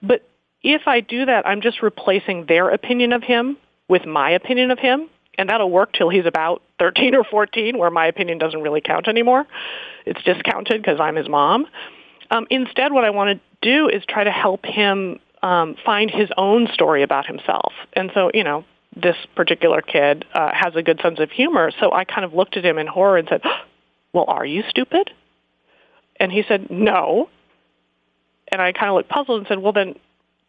[0.01, 0.23] But
[0.61, 3.57] if I do that, I'm just replacing their opinion of him
[3.89, 7.89] with my opinion of him, and that'll work till he's about 13 or 14, where
[7.89, 9.45] my opinion doesn't really count anymore.
[10.05, 11.67] It's discounted because I'm his mom.
[12.31, 16.29] Um, instead, what I want to do is try to help him um, find his
[16.37, 17.73] own story about himself.
[17.91, 18.63] And so, you know,
[18.95, 21.71] this particular kid uh, has a good sense of humor.
[21.79, 23.41] So I kind of looked at him in horror and said,
[24.13, 25.11] well, are you stupid?
[26.19, 27.29] And he said, no.
[28.47, 29.95] And I kind of looked puzzled and said, well, then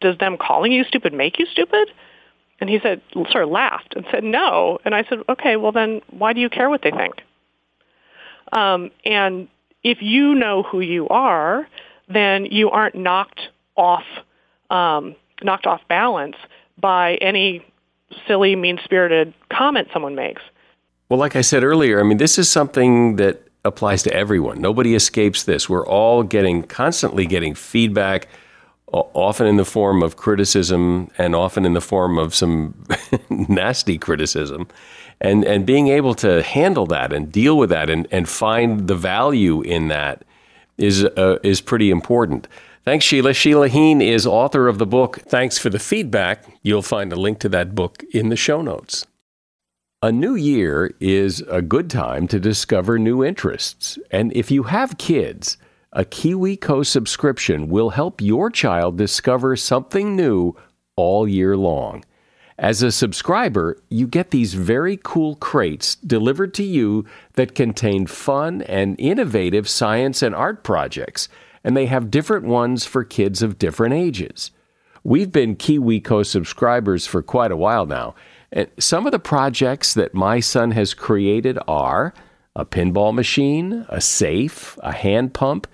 [0.01, 1.91] does them calling you stupid make you stupid?
[2.61, 4.79] And he said, sort of laughed and said, no.
[4.85, 7.15] And I said, okay, well, then why do you care what they think?
[8.53, 9.49] Um, and
[9.83, 11.67] if you know who you are,
[12.09, 13.41] then you aren't knocked
[13.77, 14.05] off
[14.71, 16.37] um, knocked off balance
[16.79, 17.65] by any
[18.27, 20.43] silly, mean-spirited comment someone makes.
[21.09, 24.61] Well, like I said earlier, I mean, this is something that applies to everyone.
[24.61, 25.69] Nobody escapes this.
[25.69, 28.29] We're all getting constantly getting feedback,
[28.93, 32.75] often in the form of criticism and often in the form of some
[33.31, 34.69] nasty criticism.
[35.21, 38.95] And, and being able to handle that and deal with that and, and find the
[38.95, 40.25] value in that
[40.77, 42.47] is, uh, is pretty important.
[42.85, 43.33] Thanks, Sheila.
[43.33, 45.21] Sheila Heen is author of the book.
[45.27, 46.45] Thanks for the feedback.
[46.63, 49.07] You'll find a link to that book in the show notes.
[50.03, 53.99] A new year is a good time to discover new interests.
[54.11, 55.57] And if you have kids,
[55.95, 60.55] a KiwiCo subscription will help your child discover something new
[60.95, 62.05] all year long.
[62.59, 68.61] As a subscriber, you get these very cool crates delivered to you that contain fun
[68.61, 71.31] and innovative science and art projects,
[71.65, 74.51] and they have different ones for kids of different ages.
[75.03, 78.15] We've been KiwiCo subscribers for quite a while now,
[78.53, 82.15] and some of the projects that my son has created are
[82.55, 85.67] a pinball machine, a safe, a hand pump,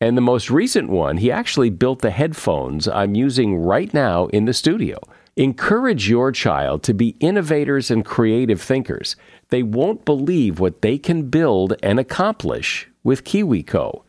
[0.00, 4.44] and the most recent one, he actually built the headphones I'm using right now in
[4.44, 4.98] the studio.
[5.36, 9.16] Encourage your child to be innovators and creative thinkers.
[9.48, 14.02] They won't believe what they can build and accomplish with KiwiCo.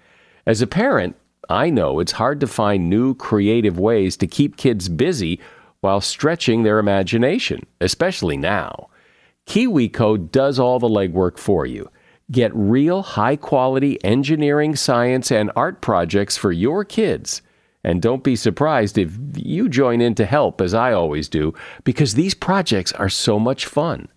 [0.47, 1.17] As a parent,
[1.49, 5.41] I know it's hard to find new creative ways to keep kids busy
[5.81, 8.87] while stretching their imagination, especially now.
[9.45, 11.91] KiwiCo does all the legwork for you.
[12.31, 17.41] Get real high quality engineering, science, and art projects for your kids.
[17.83, 22.13] And don't be surprised if you join in to help, as I always do, because
[22.13, 24.07] these projects are so much fun.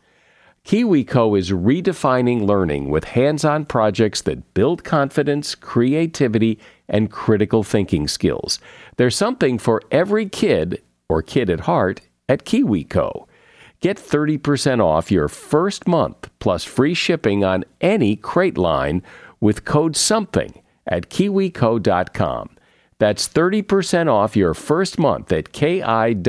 [0.65, 8.07] KiwiCo is redefining learning with hands on projects that build confidence, creativity, and critical thinking
[8.07, 8.61] skills.
[8.97, 13.27] There's something for every kid or kid at heart at KiwiCo.
[13.81, 19.03] Get 30% off your first month plus free shipping on any crate line
[19.41, 22.51] with code SOMETHING at kiwico.com.
[22.99, 26.21] That's 30% off your first month at kiwico.com,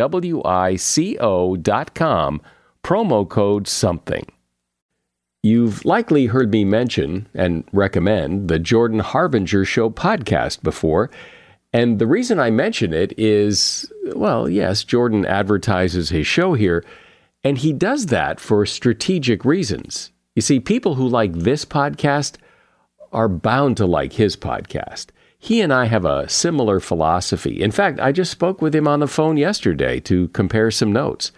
[2.84, 4.28] promo code SOMETHING.
[5.44, 11.10] You've likely heard me mention and recommend the Jordan Harbinger Show podcast before.
[11.74, 16.84] And the reason I mention it is well, yes, Jordan advertises his show here,
[17.44, 20.12] and he does that for strategic reasons.
[20.36, 22.38] You see, people who like this podcast
[23.12, 25.08] are bound to like his podcast.
[25.40, 27.62] He and I have a similar philosophy.
[27.62, 31.32] In fact, I just spoke with him on the phone yesterday to compare some notes.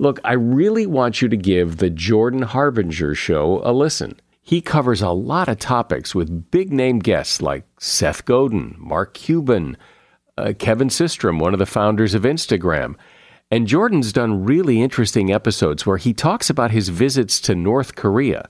[0.00, 4.20] Look, I really want you to give the Jordan Harbinger show a listen.
[4.40, 9.76] He covers a lot of topics with big name guests like Seth Godin, Mark Cuban,
[10.36, 12.94] uh, Kevin Systrom, one of the founders of Instagram.
[13.50, 18.48] And Jordan's done really interesting episodes where he talks about his visits to North Korea,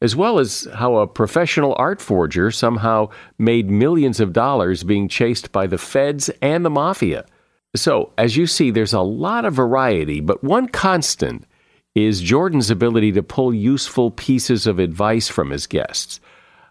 [0.00, 5.50] as well as how a professional art forger somehow made millions of dollars being chased
[5.50, 7.26] by the feds and the mafia.
[7.76, 11.44] So, as you see, there's a lot of variety, but one constant
[11.94, 16.20] is Jordan's ability to pull useful pieces of advice from his guests.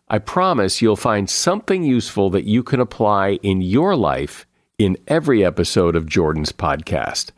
[0.09, 4.45] I promise you'll find something useful that you can apply in your life
[4.77, 7.31] in every episode of Jordan's podcast.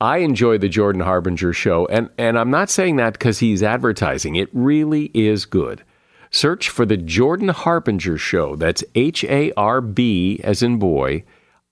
[0.00, 4.34] I enjoy the Jordan Harbinger show, and, and I'm not saying that because he's advertising.
[4.34, 5.84] It really is good.
[6.30, 8.56] Search for the Jordan Harbinger show.
[8.56, 11.24] That's H A R B as in boy,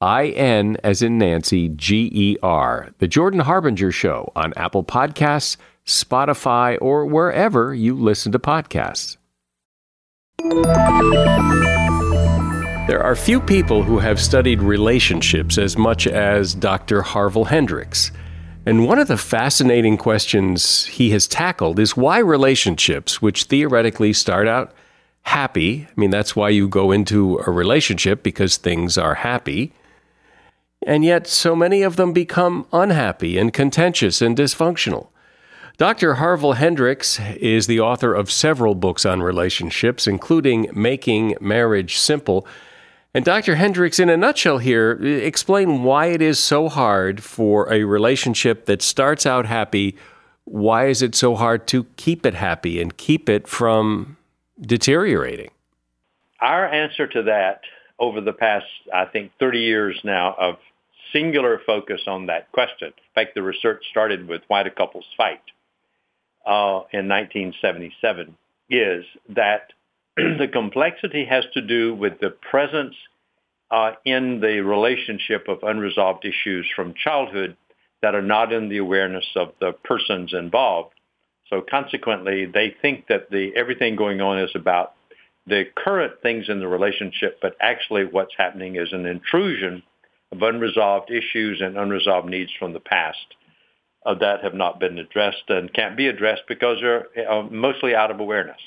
[0.02, 2.88] I N as in Nancy, G E R.
[2.98, 9.18] The Jordan Harbinger Show on Apple Podcasts, Spotify, or wherever you listen to podcasts.
[12.86, 17.02] There are few people who have studied relationships as much as Dr.
[17.02, 18.10] Harville Hendrix.
[18.64, 24.48] And one of the fascinating questions he has tackled is why relationships, which theoretically start
[24.48, 24.72] out
[25.22, 29.72] happy, I mean, that's why you go into a relationship because things are happy,
[30.86, 35.08] and yet so many of them become unhappy and contentious and dysfunctional.
[35.76, 36.14] Dr.
[36.14, 42.46] Harville Hendrix is the author of several books on relationships, including Making Marriage Simple.
[43.14, 43.54] And Dr.
[43.56, 48.82] Hendrix, in a nutshell, here, explain why it is so hard for a relationship that
[48.82, 49.96] starts out happy.
[50.44, 54.18] Why is it so hard to keep it happy and keep it from
[54.60, 55.50] deteriorating?
[56.40, 57.62] Our answer to that
[57.98, 60.56] over the past, I think, 30 years now of
[61.12, 62.88] singular focus on that question.
[62.88, 65.42] In fact, the research started with Why Do Couples Fight
[66.46, 68.36] uh, in 1977,
[68.68, 69.72] is that
[70.16, 72.94] the complexity has to do with the presence
[73.70, 77.56] uh, in the relationship of unresolved issues from childhood
[78.02, 80.94] that are not in the awareness of the persons involved.
[81.48, 84.94] So consequently, they think that the everything going on is about
[85.46, 89.82] the current things in the relationship, but actually what's happening is an intrusion
[90.32, 93.18] of unresolved issues and unresolved needs from the past
[94.06, 98.10] uh, that have not been addressed and can't be addressed because they're uh, mostly out
[98.10, 98.60] of awareness.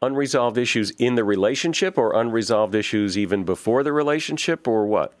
[0.00, 5.14] Unresolved issues in the relationship or unresolved issues even before the relationship or what?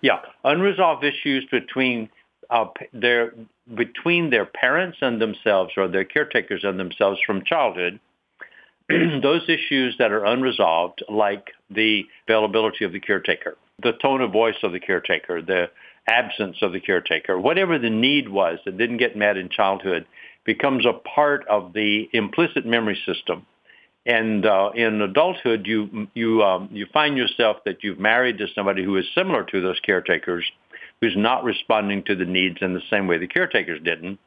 [0.00, 2.08] Yeah, unresolved issues between
[2.50, 3.34] uh, their
[3.74, 8.00] between their parents and themselves or their caretakers and themselves from childhood.
[8.88, 14.56] Those issues that are unresolved, like the availability of the caretaker, the tone of voice
[14.62, 15.70] of the caretaker, the
[16.06, 20.06] absence of the caretaker, whatever the need was that didn't get met in childhood,
[20.44, 23.46] becomes a part of the implicit memory system.
[24.04, 28.82] And uh, in adulthood, you you um, you find yourself that you've married to somebody
[28.82, 30.44] who is similar to those caretakers,
[31.00, 34.18] who's not responding to the needs in the same way the caretakers didn't.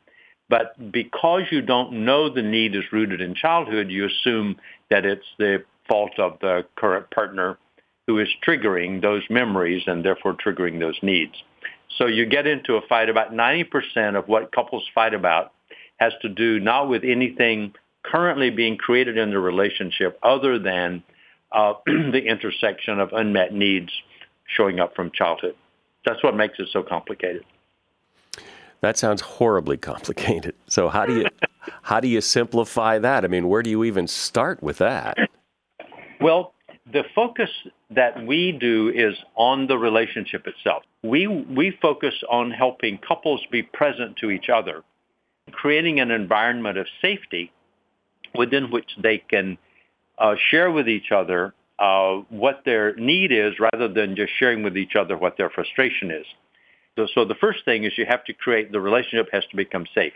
[0.47, 4.57] But because you don't know the need is rooted in childhood, you assume
[4.89, 7.57] that it's the fault of the current partner
[8.07, 11.33] who is triggering those memories and therefore triggering those needs.
[11.97, 13.09] So you get into a fight.
[13.09, 15.53] About 90% of what couples fight about
[15.97, 21.03] has to do not with anything currently being created in the relationship other than
[21.51, 23.91] uh, the intersection of unmet needs
[24.45, 25.55] showing up from childhood.
[26.05, 27.45] That's what makes it so complicated.
[28.81, 30.53] That sounds horribly complicated.
[30.67, 31.25] So how do you
[31.81, 33.25] how do you simplify that?
[33.25, 35.17] I mean, where do you even start with that?
[36.21, 36.53] Well,
[36.91, 37.49] the focus
[37.89, 40.83] that we do is on the relationship itself.
[41.03, 44.83] We, we focus on helping couples be present to each other,
[45.51, 47.51] creating an environment of safety
[48.35, 49.57] within which they can
[50.19, 54.77] uh, share with each other uh, what their need is rather than just sharing with
[54.77, 56.25] each other what their frustration is.
[56.97, 59.85] So, so the first thing is you have to create, the relationship has to become
[59.93, 60.13] safe.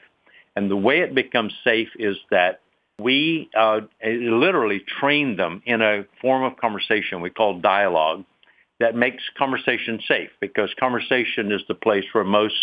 [0.56, 2.62] And the way it becomes safe is that
[3.00, 8.26] we uh, literally train them in a form of conversation we call dialogue
[8.80, 12.56] that makes conversation safe because conversation is the place where most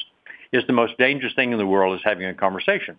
[0.52, 2.98] is the most dangerous thing in the world is having a conversation.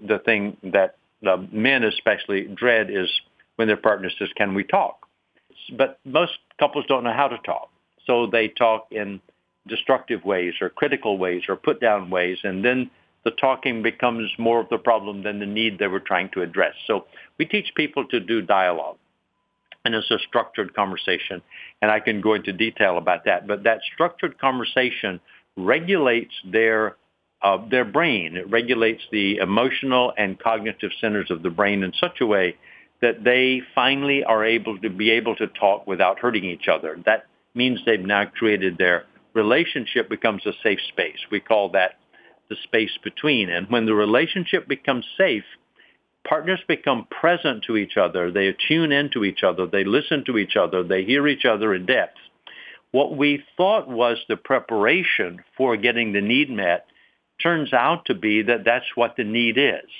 [0.00, 3.08] The thing that the men especially dread is
[3.56, 5.08] when their partner says, "Can we talk?"
[5.72, 7.70] But most couples don't know how to talk,
[8.06, 9.20] so they talk in
[9.66, 12.90] destructive ways or critical ways or put down ways, and then
[13.24, 16.74] the talking becomes more of the problem than the need they were trying to address.
[16.86, 17.06] So
[17.38, 18.98] we teach people to do dialogue.
[19.84, 21.42] And it's a structured conversation.
[21.82, 23.46] And I can go into detail about that.
[23.46, 25.20] But that structured conversation
[25.56, 26.96] regulates their
[27.42, 28.36] uh, their brain.
[28.36, 32.56] It regulates the emotional and cognitive centers of the brain in such a way
[33.02, 36.98] that they finally are able to be able to talk without hurting each other.
[37.04, 41.18] That means they've now created their relationship becomes a safe space.
[41.30, 41.98] We call that
[42.54, 43.50] the space between.
[43.50, 45.44] And when the relationship becomes safe,
[46.26, 48.30] partners become present to each other.
[48.30, 49.66] They tune into each other.
[49.66, 50.82] They listen to each other.
[50.82, 52.16] They hear each other in depth.
[52.92, 56.86] What we thought was the preparation for getting the need met
[57.42, 59.90] turns out to be that that's what the need is.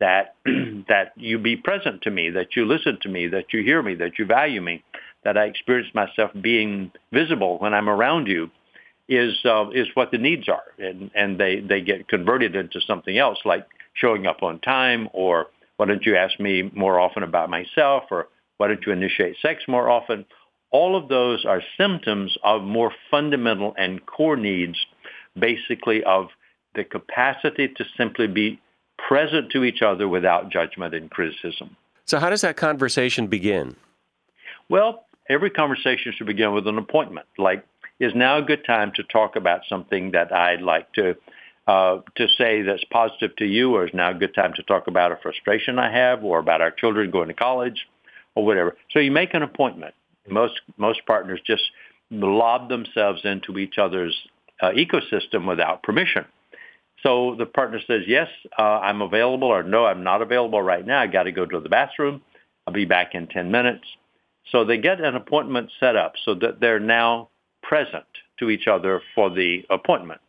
[0.00, 3.80] That, that you be present to me, that you listen to me, that you hear
[3.82, 4.82] me, that you value me,
[5.22, 8.50] that I experience myself being visible when I'm around you
[9.08, 13.18] is uh, is what the needs are, and and they they get converted into something
[13.18, 17.50] else like showing up on time, or why don't you ask me more often about
[17.50, 20.24] myself, or why don't you initiate sex more often?
[20.70, 24.76] All of those are symptoms of more fundamental and core needs,
[25.38, 26.28] basically of
[26.74, 28.60] the capacity to simply be
[29.08, 31.76] present to each other without judgment and criticism.
[32.06, 33.76] So, how does that conversation begin?
[34.68, 37.26] Well, every conversation should begin with an appointment.
[37.38, 37.64] Like,
[38.00, 41.16] is now a good time to talk about something that I'd like to
[41.66, 44.86] uh, to say that's positive to you, or is now a good time to talk
[44.86, 47.86] about a frustration I have, or about our children going to college,
[48.34, 48.76] or whatever.
[48.90, 49.94] So you make an appointment.
[50.28, 51.62] Most most partners just
[52.10, 54.14] lob themselves into each other's
[54.60, 56.26] uh, ecosystem without permission.
[57.02, 58.28] So the partner says, yes,
[58.58, 61.00] uh, I'm available, or no, I'm not available right now.
[61.00, 62.22] I got to go to the bathroom.
[62.66, 63.84] I'll be back in 10 minutes.
[64.50, 67.28] So they get an appointment set up so that they're now
[67.68, 68.04] present
[68.38, 70.20] to each other for the appointment.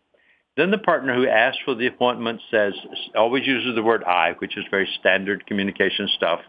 [0.58, 2.74] Then the partner who asks for the appointment says,
[3.16, 6.40] always uses the word I, which is very standard communication stuff.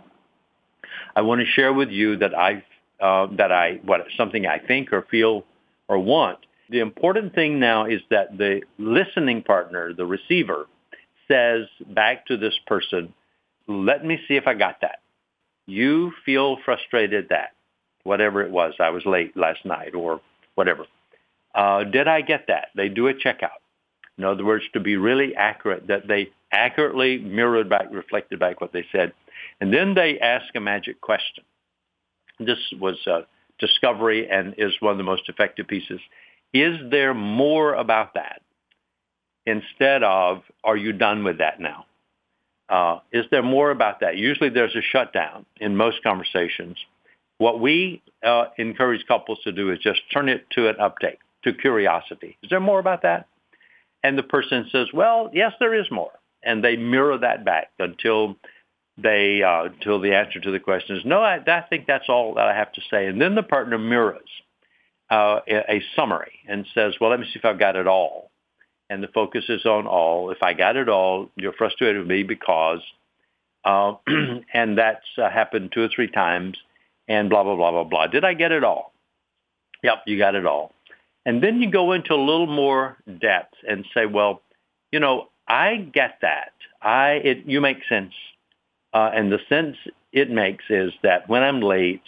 [1.17, 2.65] I want to share with you that I,
[3.01, 5.45] uh, that I, what something I think or feel
[5.89, 6.39] or want.
[6.71, 10.67] The important thing now is that the listening partner, the receiver,
[11.29, 13.13] says back to this person,
[13.67, 15.01] let me see if I got that.
[15.67, 17.51] You feel frustrated that,
[18.05, 20.21] whatever it was, I was late last night or
[20.57, 20.87] whatever.
[21.55, 22.69] Uh, did I get that?
[22.75, 23.63] They do a checkout.
[24.19, 28.73] In other words, to be really accurate, that they accurately mirrored back, reflected back what
[28.73, 29.13] they said.
[29.61, 31.45] And then they ask a magic question.
[32.39, 33.27] This was a
[33.59, 36.01] discovery and is one of the most effective pieces.
[36.53, 38.43] Is there more about that?
[39.47, 41.87] Instead of, are you done with that now?
[42.69, 44.17] Uh, is there more about that?
[44.17, 46.77] Usually there's a shutdown in most conversations.
[47.39, 51.53] What we uh, encourage couples to do is just turn it to an update, to
[51.53, 52.39] curiosity.
[52.43, 53.29] Is there more about that?
[54.03, 56.13] And the person says, well, yes, there is more.
[56.43, 58.37] And they mirror that back until
[58.97, 62.35] they, uh, until the answer to the question is, no, I, I think that's all
[62.35, 63.07] that I have to say.
[63.07, 64.29] And then the partner mirrors
[65.11, 68.31] uh, a, summary and says, well, let me see if I've got it all
[68.89, 70.31] and the focus is on all.
[70.31, 72.81] If I got it all, you're frustrated with me because,
[73.65, 73.95] uh,
[74.53, 76.57] and that's uh, happened two or three times,
[77.09, 78.07] and blah, blah, blah, blah, blah.
[78.07, 78.93] Did I get it all?
[79.83, 80.73] Yep, you got it all.
[81.25, 84.43] And then you go into a little more depth and say, well,
[84.93, 86.53] you know, I get that.
[86.81, 88.13] I, it, you make sense.
[88.93, 89.77] Uh, and the sense
[90.13, 92.03] it makes is that when I'm late,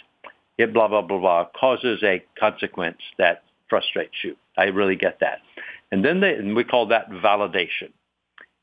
[0.57, 4.35] it blah, blah, blah, blah, causes a consequence that frustrates you.
[4.57, 5.39] I really get that.
[5.91, 7.91] And then they, and we call that validation.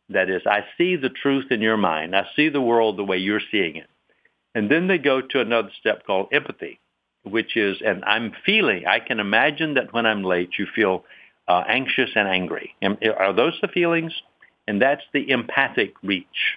[0.08, 2.14] That is, I see the truth in your mind.
[2.14, 3.88] I see the world the way you're seeing it.
[4.56, 6.80] And then they go to another step called empathy,
[7.24, 11.04] which is, and I'm feeling, I can imagine that when I'm late, you feel
[11.46, 12.74] uh, anxious and angry.
[12.82, 14.14] Are those the feelings?
[14.66, 16.56] And that's the empathic reach,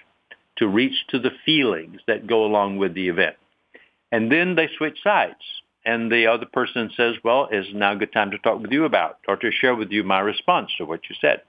[0.56, 3.36] to reach to the feelings that go along with the event.
[4.10, 5.44] And then they switch sides
[5.84, 8.86] and the other person says, well, is now a good time to talk with you
[8.86, 11.42] about or to share with you my response to what you said.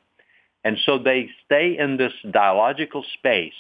[0.66, 3.54] And so they stay in this dialogical space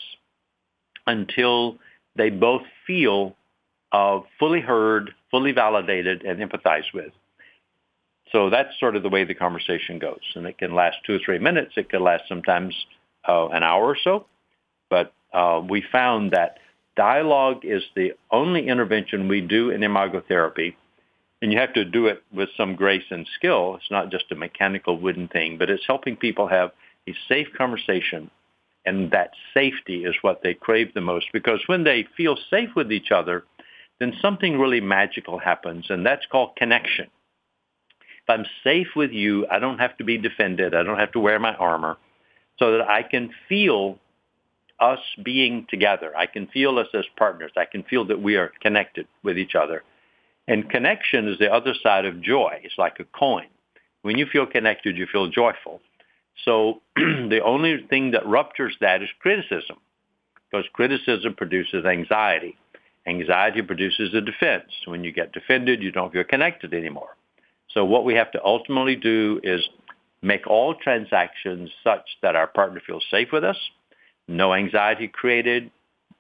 [1.08, 1.80] until
[2.16, 3.36] they both feel
[3.92, 7.12] uh, fully heard, fully validated, and empathized with.
[8.32, 10.22] So that's sort of the way the conversation goes.
[10.36, 11.74] And it can last two or three minutes.
[11.76, 12.74] It can last sometimes
[13.28, 14.26] uh, an hour or so.
[14.90, 16.58] But uh, we found that
[16.96, 20.78] Dialogue is the only intervention we do in Imago therapy,
[21.42, 23.76] and you have to do it with some grace and skill.
[23.76, 26.72] It's not just a mechanical wooden thing, but it's helping people have
[27.08, 28.30] a safe conversation,
[28.86, 32.92] and that safety is what they crave the most because when they feel safe with
[32.92, 33.44] each other,
[34.00, 37.08] then something really magical happens, and that's called connection.
[38.00, 40.74] If I'm safe with you, I don't have to be defended.
[40.74, 41.98] I don't have to wear my armor
[42.58, 44.00] so that I can feel
[44.80, 46.16] us being together.
[46.18, 47.52] I can feel us as partners.
[47.56, 49.84] I can feel that we are connected with each other.
[50.48, 52.60] And connection is the other side of joy.
[52.64, 53.46] It's like a coin.
[54.02, 55.80] When you feel connected, you feel joyful.
[56.46, 59.78] So the only thing that ruptures that is criticism,
[60.50, 62.58] because criticism produces anxiety.
[63.08, 64.72] Anxiety produces a defense.
[64.86, 67.16] When you get defended, you don't feel connected anymore.
[67.74, 69.68] So what we have to ultimately do is
[70.22, 73.58] make all transactions such that our partner feels safe with us,
[74.28, 75.72] no anxiety created,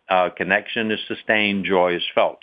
[0.09, 2.39] uh, connection is sustained, joy is felt.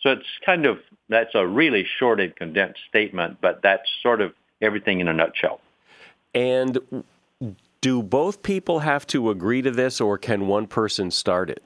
[0.00, 0.78] So it's kind of,
[1.08, 4.32] that's a really short and condensed statement, but that's sort of
[4.62, 5.60] everything in a nutshell.
[6.34, 7.04] And
[7.80, 11.62] do both people have to agree to this or can one person start it?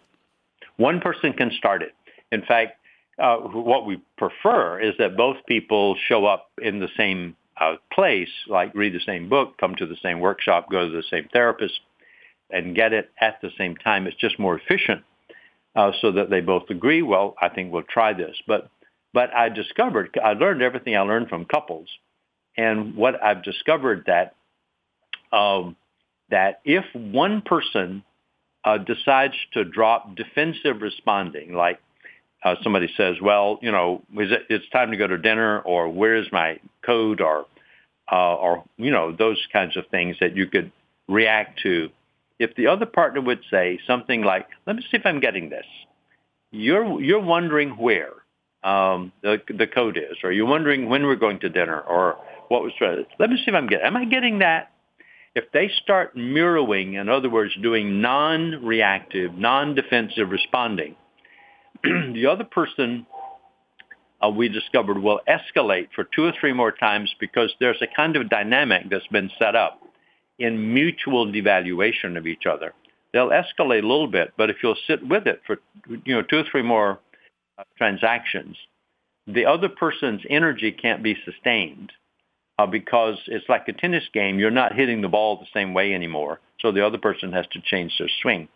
[0.76, 1.92] One person can start it.
[2.30, 2.78] In fact,
[3.18, 8.30] uh, what we prefer is that both people show up in the same uh, place,
[8.48, 11.80] like read the same book, come to the same workshop, go to the same therapist,
[12.50, 14.06] and get it at the same time.
[14.06, 15.02] It's just more efficient
[15.76, 18.36] uh, so that they both agree, well, I think we'll try this.
[18.46, 18.70] But,
[19.12, 21.88] but I discovered, I learned everything I learned from couples.
[22.56, 24.34] And what I've discovered that,
[25.32, 25.76] um,
[26.30, 28.02] that if one person
[28.64, 31.80] uh, decides to drop defensive responding, like
[32.44, 36.30] uh, somebody says, well, you know, it, it's time to go to dinner or where's
[36.32, 37.46] my code or,
[38.10, 40.72] uh, or, you know, those kinds of things that you could
[41.08, 41.88] react to
[42.38, 45.66] if the other partner would say something like, let me see if I'm getting this.
[46.50, 48.12] You're, you're wondering where
[48.64, 52.16] um, the, the code is, or you're wondering when we're going to dinner, or
[52.48, 52.72] what was,
[53.18, 54.71] let me see if I'm getting, am I getting that?
[55.34, 60.94] If they start mirroring, in other words, doing non-reactive, non-defensive responding,
[61.82, 63.06] the other person
[64.22, 68.16] uh, we discovered will escalate for two or three more times because there's a kind
[68.16, 69.80] of dynamic that's been set up
[70.38, 72.72] in mutual devaluation of each other.
[73.12, 75.58] They'll escalate a little bit, but if you'll sit with it for
[76.04, 77.00] you know two or three more
[77.58, 78.56] uh, transactions,
[79.26, 81.92] the other person's energy can't be sustained
[82.62, 84.38] uh, because it's like a tennis game.
[84.38, 87.60] You're not hitting the ball the same way anymore, so the other person has to
[87.60, 88.48] change their swing.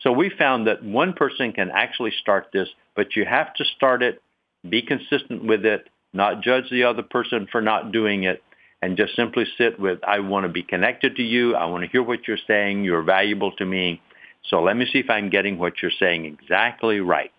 [0.00, 4.02] So we found that one person can actually start this, but you have to start
[4.02, 4.22] it,
[4.68, 8.42] be consistent with it, not judge the other person for not doing it,
[8.82, 11.54] and just simply sit with, I want to be connected to you.
[11.56, 12.84] I want to hear what you're saying.
[12.84, 14.00] You're valuable to me.
[14.48, 17.32] So let me see if I'm getting what you're saying exactly right.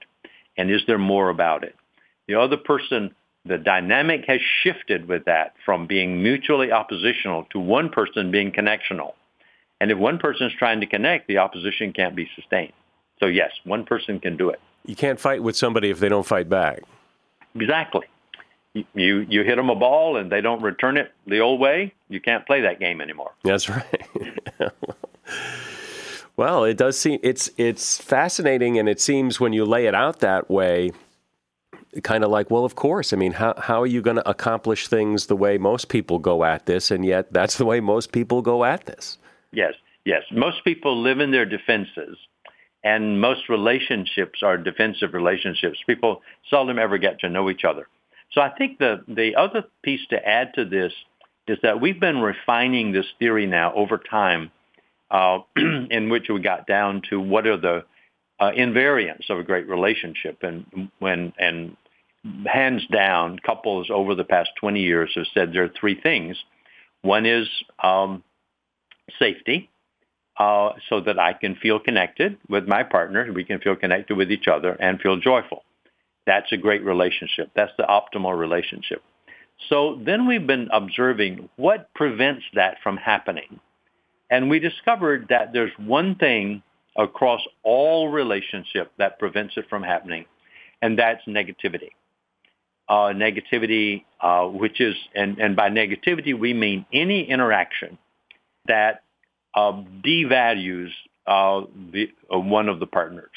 [0.58, 1.76] And is there more about it?
[2.28, 7.90] The other person, the dynamic has shifted with that from being mutually oppositional to one
[7.90, 9.14] person being connectional.
[9.82, 12.74] And if one person is trying to connect, the opposition can't be sustained.
[13.20, 14.60] So yes, one person can do it.
[14.86, 16.82] You can't fight with somebody if they don't fight back.
[17.56, 18.08] Exactly.
[18.74, 21.94] You you hit them a ball and they don't return it the old way.
[22.08, 23.32] You can't play that game anymore.
[23.44, 24.08] That's right.
[26.38, 30.20] well, it does seem it's it's fascinating, and it seems when you lay it out
[30.20, 30.92] that way,
[32.04, 33.14] kind of like, well, of course.
[33.14, 36.44] I mean, how how are you going to accomplish things the way most people go
[36.44, 39.18] at this, and yet that's the way most people go at this.
[39.52, 39.74] Yes,
[40.06, 40.24] yes.
[40.32, 42.18] Most people live in their defenses,
[42.84, 45.80] and most relationships are defensive relationships.
[45.86, 47.88] People seldom ever get to know each other.
[48.32, 50.94] So I think the, the other piece to add to this
[51.48, 54.52] is that we've been refining this theory now over time
[55.10, 57.86] uh, in which we got down to what are the
[58.40, 60.40] uh, invariants of a great relationship.
[60.44, 61.76] And when and
[62.46, 66.38] hands down, couples over the past 20 years have said there are three things.
[67.02, 67.48] One is
[67.82, 68.24] um,
[69.18, 69.70] safety,
[70.40, 74.32] uh, so that I can feel connected with my partner, we can feel connected with
[74.32, 75.64] each other, and feel joyful.
[76.26, 77.52] That's a great relationship.
[77.56, 79.04] That's the optimal relationship.
[79.68, 83.60] So then we've been observing what prevents that from happening.
[84.32, 86.64] And we discovered that there's one thing
[87.00, 90.26] across all relationship that prevents it from happening,
[90.82, 91.92] and that's negativity.
[92.88, 97.98] Uh, negativity, uh, which is, and, and by negativity we mean any interaction
[98.68, 99.04] that
[99.56, 100.90] uh, devalues
[101.26, 101.62] uh,
[101.94, 103.30] the, uh, one of the partners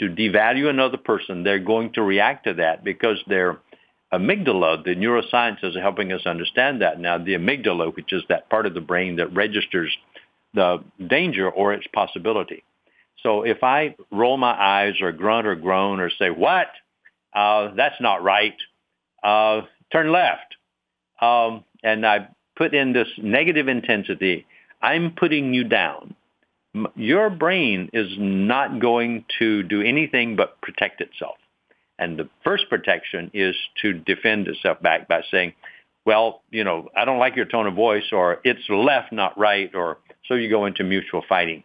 [0.00, 3.58] to devalue another person, they're going to react to that because their
[4.12, 7.18] amygdala, the neurosciences are helping us understand that now.
[7.18, 9.94] The amygdala, which is that part of the brain that registers
[10.54, 12.62] the danger or its possibility.
[13.22, 16.68] So if I roll my eyes or grunt or groan or say, what?
[17.34, 18.54] Uh, that's not right.
[19.22, 19.62] Uh,
[19.92, 20.54] turn left.
[21.20, 24.46] Um, and I put in this negative intensity.
[24.80, 26.14] I'm putting you down
[26.94, 31.36] your brain is not going to do anything but protect itself.
[31.98, 35.54] And the first protection is to defend itself back by saying,
[36.06, 39.74] well, you know, I don't like your tone of voice or it's left, not right,
[39.74, 41.64] or so you go into mutual fighting.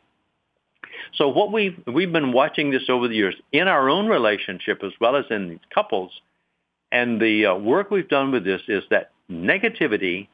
[1.16, 4.92] So what we've, we've been watching this over the years in our own relationship as
[5.00, 6.12] well as in couples.
[6.92, 10.28] And the uh, work we've done with this is that negativity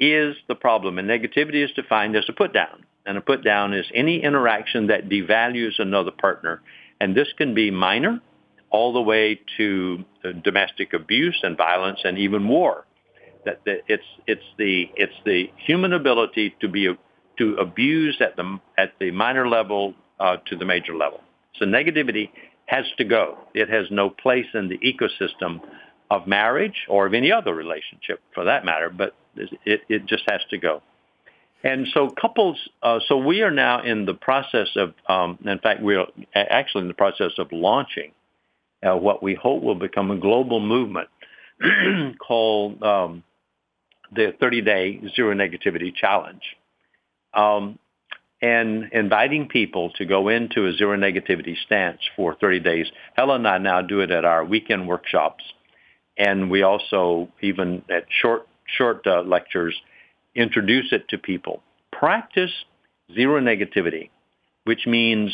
[0.00, 0.98] is the problem.
[0.98, 2.84] And negativity is defined as a put down.
[3.06, 6.62] And a put down is any interaction that devalues another partner.
[7.00, 8.20] And this can be minor
[8.70, 12.86] all the way to uh, domestic abuse and violence and even war.
[13.44, 16.88] That, that it's it's the it's the human ability to be
[17.38, 21.20] to abuse at the at the minor level uh, to the major level.
[21.58, 22.30] So negativity
[22.66, 23.38] has to go.
[23.54, 25.60] It has no place in the ecosystem
[26.10, 28.90] of marriage or of any other relationship for that matter.
[28.90, 30.82] But it it just has to go.
[31.64, 35.80] And so couples, uh, so we are now in the process of, um, in fact,
[35.80, 36.04] we're
[36.34, 38.12] actually in the process of launching
[38.84, 41.08] uh, what we hope will become a global movement
[42.18, 43.24] called um,
[44.14, 46.42] the 30-day zero negativity challenge.
[47.34, 47.78] Um,
[48.44, 52.86] and inviting people to go into a zero negativity stance for 30 days.
[53.14, 55.42] Helen and I now do it at our weekend workshops.
[56.18, 59.74] And we also, even at short, short uh, lectures,
[60.34, 61.62] introduce it to people.
[61.90, 62.50] Practice
[63.14, 64.10] zero negativity,
[64.64, 65.32] which means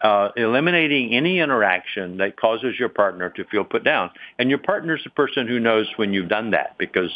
[0.00, 4.10] uh, eliminating any interaction that causes your partner to feel put down.
[4.38, 7.10] And your partner is the person who knows when you've done that because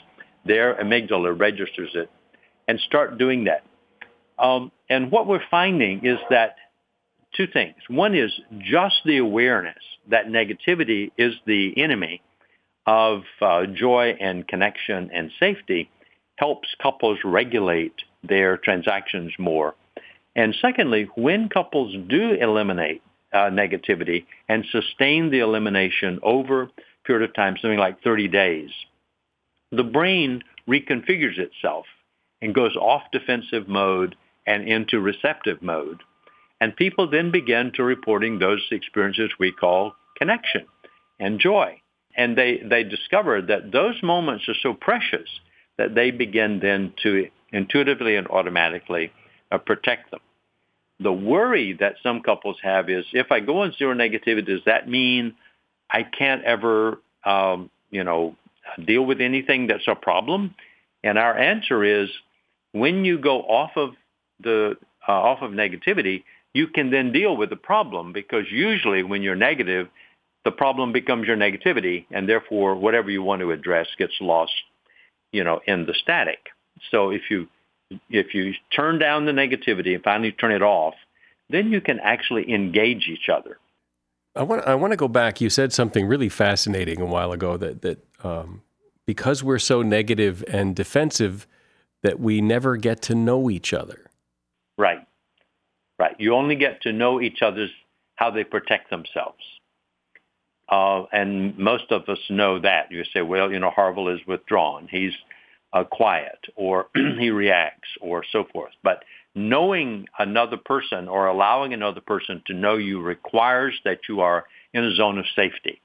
[0.45, 2.11] their amygdala registers it.
[2.67, 3.63] And start doing that.
[4.39, 6.57] Um, and what we're finding is that
[7.37, 7.77] two things.
[7.89, 12.23] One is just the awareness that negativity is the enemy
[12.87, 15.91] of uh, joy and connection and safety
[16.37, 19.75] helps couples regulate their transactions more.
[20.37, 26.71] And secondly, when couples do eliminate uh, negativity and sustain the elimination over a
[27.05, 28.71] period of time, something like 30 days,
[29.71, 31.87] the brain reconfigures itself
[32.43, 34.17] and goes off defensive mode
[34.47, 36.03] and into receptive mode.
[36.61, 40.67] And people then begin to reporting those experiences we call connection
[41.19, 41.81] and joy.
[42.17, 45.29] And they, they discover that those moments are so precious
[45.79, 49.13] that they begin then to intuitively and automatically
[49.51, 50.21] uh, protect them.
[51.01, 54.89] The worry that some couples have is if I go on zero negativity, does that
[54.89, 55.35] mean
[55.91, 58.37] I can't ever, um, you know,
[58.85, 60.55] deal with anything that's a problem?
[61.03, 62.09] And our answer is
[62.73, 63.91] when you go off of
[64.41, 64.77] the
[65.07, 69.35] uh, off of negativity, you can then deal with the problem because usually when you're
[69.35, 69.89] negative,
[70.45, 74.53] the problem becomes your negativity, and therefore whatever you want to address gets lost,
[75.33, 76.49] you know, in the static.
[76.91, 77.49] So if you
[78.11, 80.95] if you turn down the negativity and finally turn it off,
[81.51, 83.59] then you can actually engage each other.
[84.37, 85.41] I want I want to go back.
[85.41, 88.63] You said something really fascinating a while ago that that um,
[89.07, 91.47] because we're so negative and defensive,
[92.03, 94.11] that we never get to know each other.
[94.77, 95.07] Right,
[95.99, 96.17] right.
[96.19, 97.71] You only get to know each other's
[98.17, 99.43] how they protect themselves.
[100.69, 102.91] Uh, and most of us know that.
[102.91, 104.89] You say, well, you know, Harville is withdrawn.
[104.91, 105.13] He's
[105.73, 108.73] uh, quiet, or he reacts, or so forth.
[108.83, 109.05] But
[109.35, 114.85] knowing another person or allowing another person to know you requires that you are in
[114.85, 115.81] a zone of safety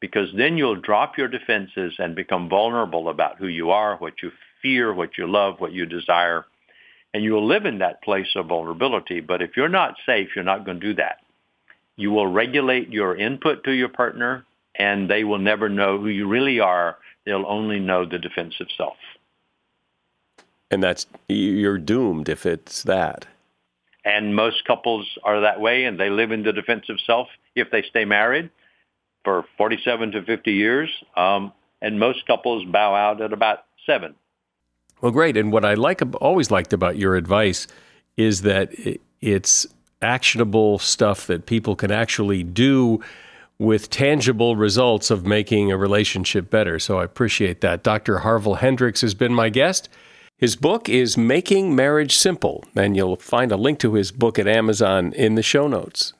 [0.00, 4.30] because then you'll drop your defenses and become vulnerable about who you are, what you
[4.60, 6.44] fear, what you love, what you desire,
[7.14, 9.20] and you will live in that place of vulnerability.
[9.20, 11.18] But if you're not safe, you're not going to do that.
[11.96, 14.44] You will regulate your input to your partner,
[14.74, 16.98] and they will never know who you really are.
[17.24, 18.96] They'll only know the defensive self.
[20.72, 23.26] And that's you're doomed if it's that.
[24.04, 27.82] And most couples are that way, and they live in the defensive self if they
[27.82, 28.50] stay married
[29.22, 30.90] for 47 to 50 years.
[31.16, 34.16] Um, and most couples bow out at about seven.
[35.04, 35.36] Well, great.
[35.36, 37.66] And what I like always liked about your advice
[38.16, 38.72] is that
[39.20, 39.66] it's
[40.00, 43.00] actionable stuff that people can actually do
[43.58, 46.78] with tangible results of making a relationship better.
[46.78, 47.82] So I appreciate that.
[47.82, 48.20] Dr.
[48.20, 49.90] Harville Hendrix has been my guest.
[50.38, 54.48] His book is Making Marriage Simple, and you'll find a link to his book at
[54.48, 56.14] Amazon in the show notes.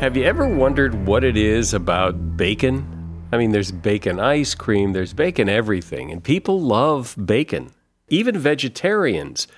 [0.00, 2.93] Have you ever wondered what it is about bacon?
[3.34, 7.72] I mean, there's bacon ice cream, there's bacon everything, and people love bacon.
[8.08, 9.48] Even vegetarians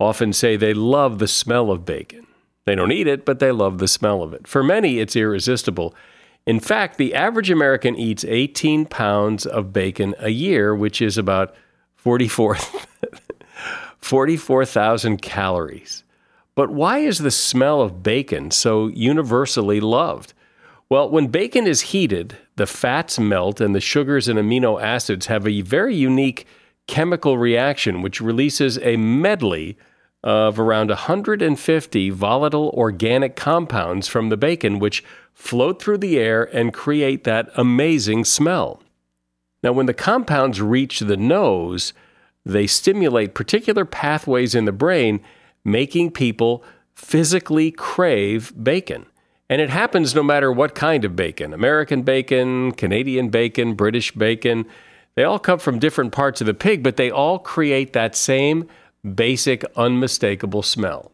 [0.00, 2.26] often say they love the smell of bacon.
[2.64, 4.48] They don't eat it, but they love the smell of it.
[4.48, 5.94] For many, it's irresistible.
[6.44, 11.54] In fact, the average American eats 18 pounds of bacon a year, which is about
[11.94, 12.80] 44,000
[13.98, 16.02] 44, calories.
[16.56, 20.34] But why is the smell of bacon so universally loved?
[20.90, 25.46] Well, when bacon is heated, the fats melt and the sugars and amino acids have
[25.46, 26.46] a very unique
[26.86, 29.78] chemical reaction which releases a medley
[30.22, 36.72] of around 150 volatile organic compounds from the bacon, which float through the air and
[36.72, 38.82] create that amazing smell.
[39.62, 41.92] Now, when the compounds reach the nose,
[42.44, 45.20] they stimulate particular pathways in the brain,
[45.64, 46.62] making people
[46.94, 49.06] physically crave bacon.
[49.50, 54.66] And it happens no matter what kind of bacon American bacon, Canadian bacon, British bacon.
[55.16, 58.68] They all come from different parts of the pig, but they all create that same
[59.14, 61.12] basic, unmistakable smell.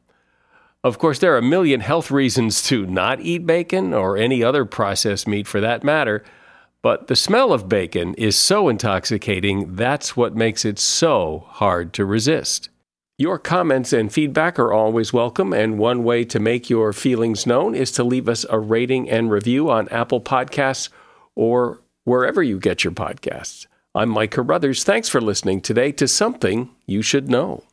[0.82, 4.64] Of course, there are a million health reasons to not eat bacon or any other
[4.64, 6.24] processed meat for that matter,
[6.82, 12.06] but the smell of bacon is so intoxicating, that's what makes it so hard to
[12.06, 12.70] resist.
[13.20, 17.74] Your comments and feedback are always welcome, and one way to make your feelings known
[17.74, 20.88] is to leave us a rating and review on Apple Podcasts
[21.34, 23.66] or wherever you get your podcasts.
[23.94, 24.84] I'm Mike Carruthers.
[24.84, 27.64] Thanks for listening today to Something You Should Know.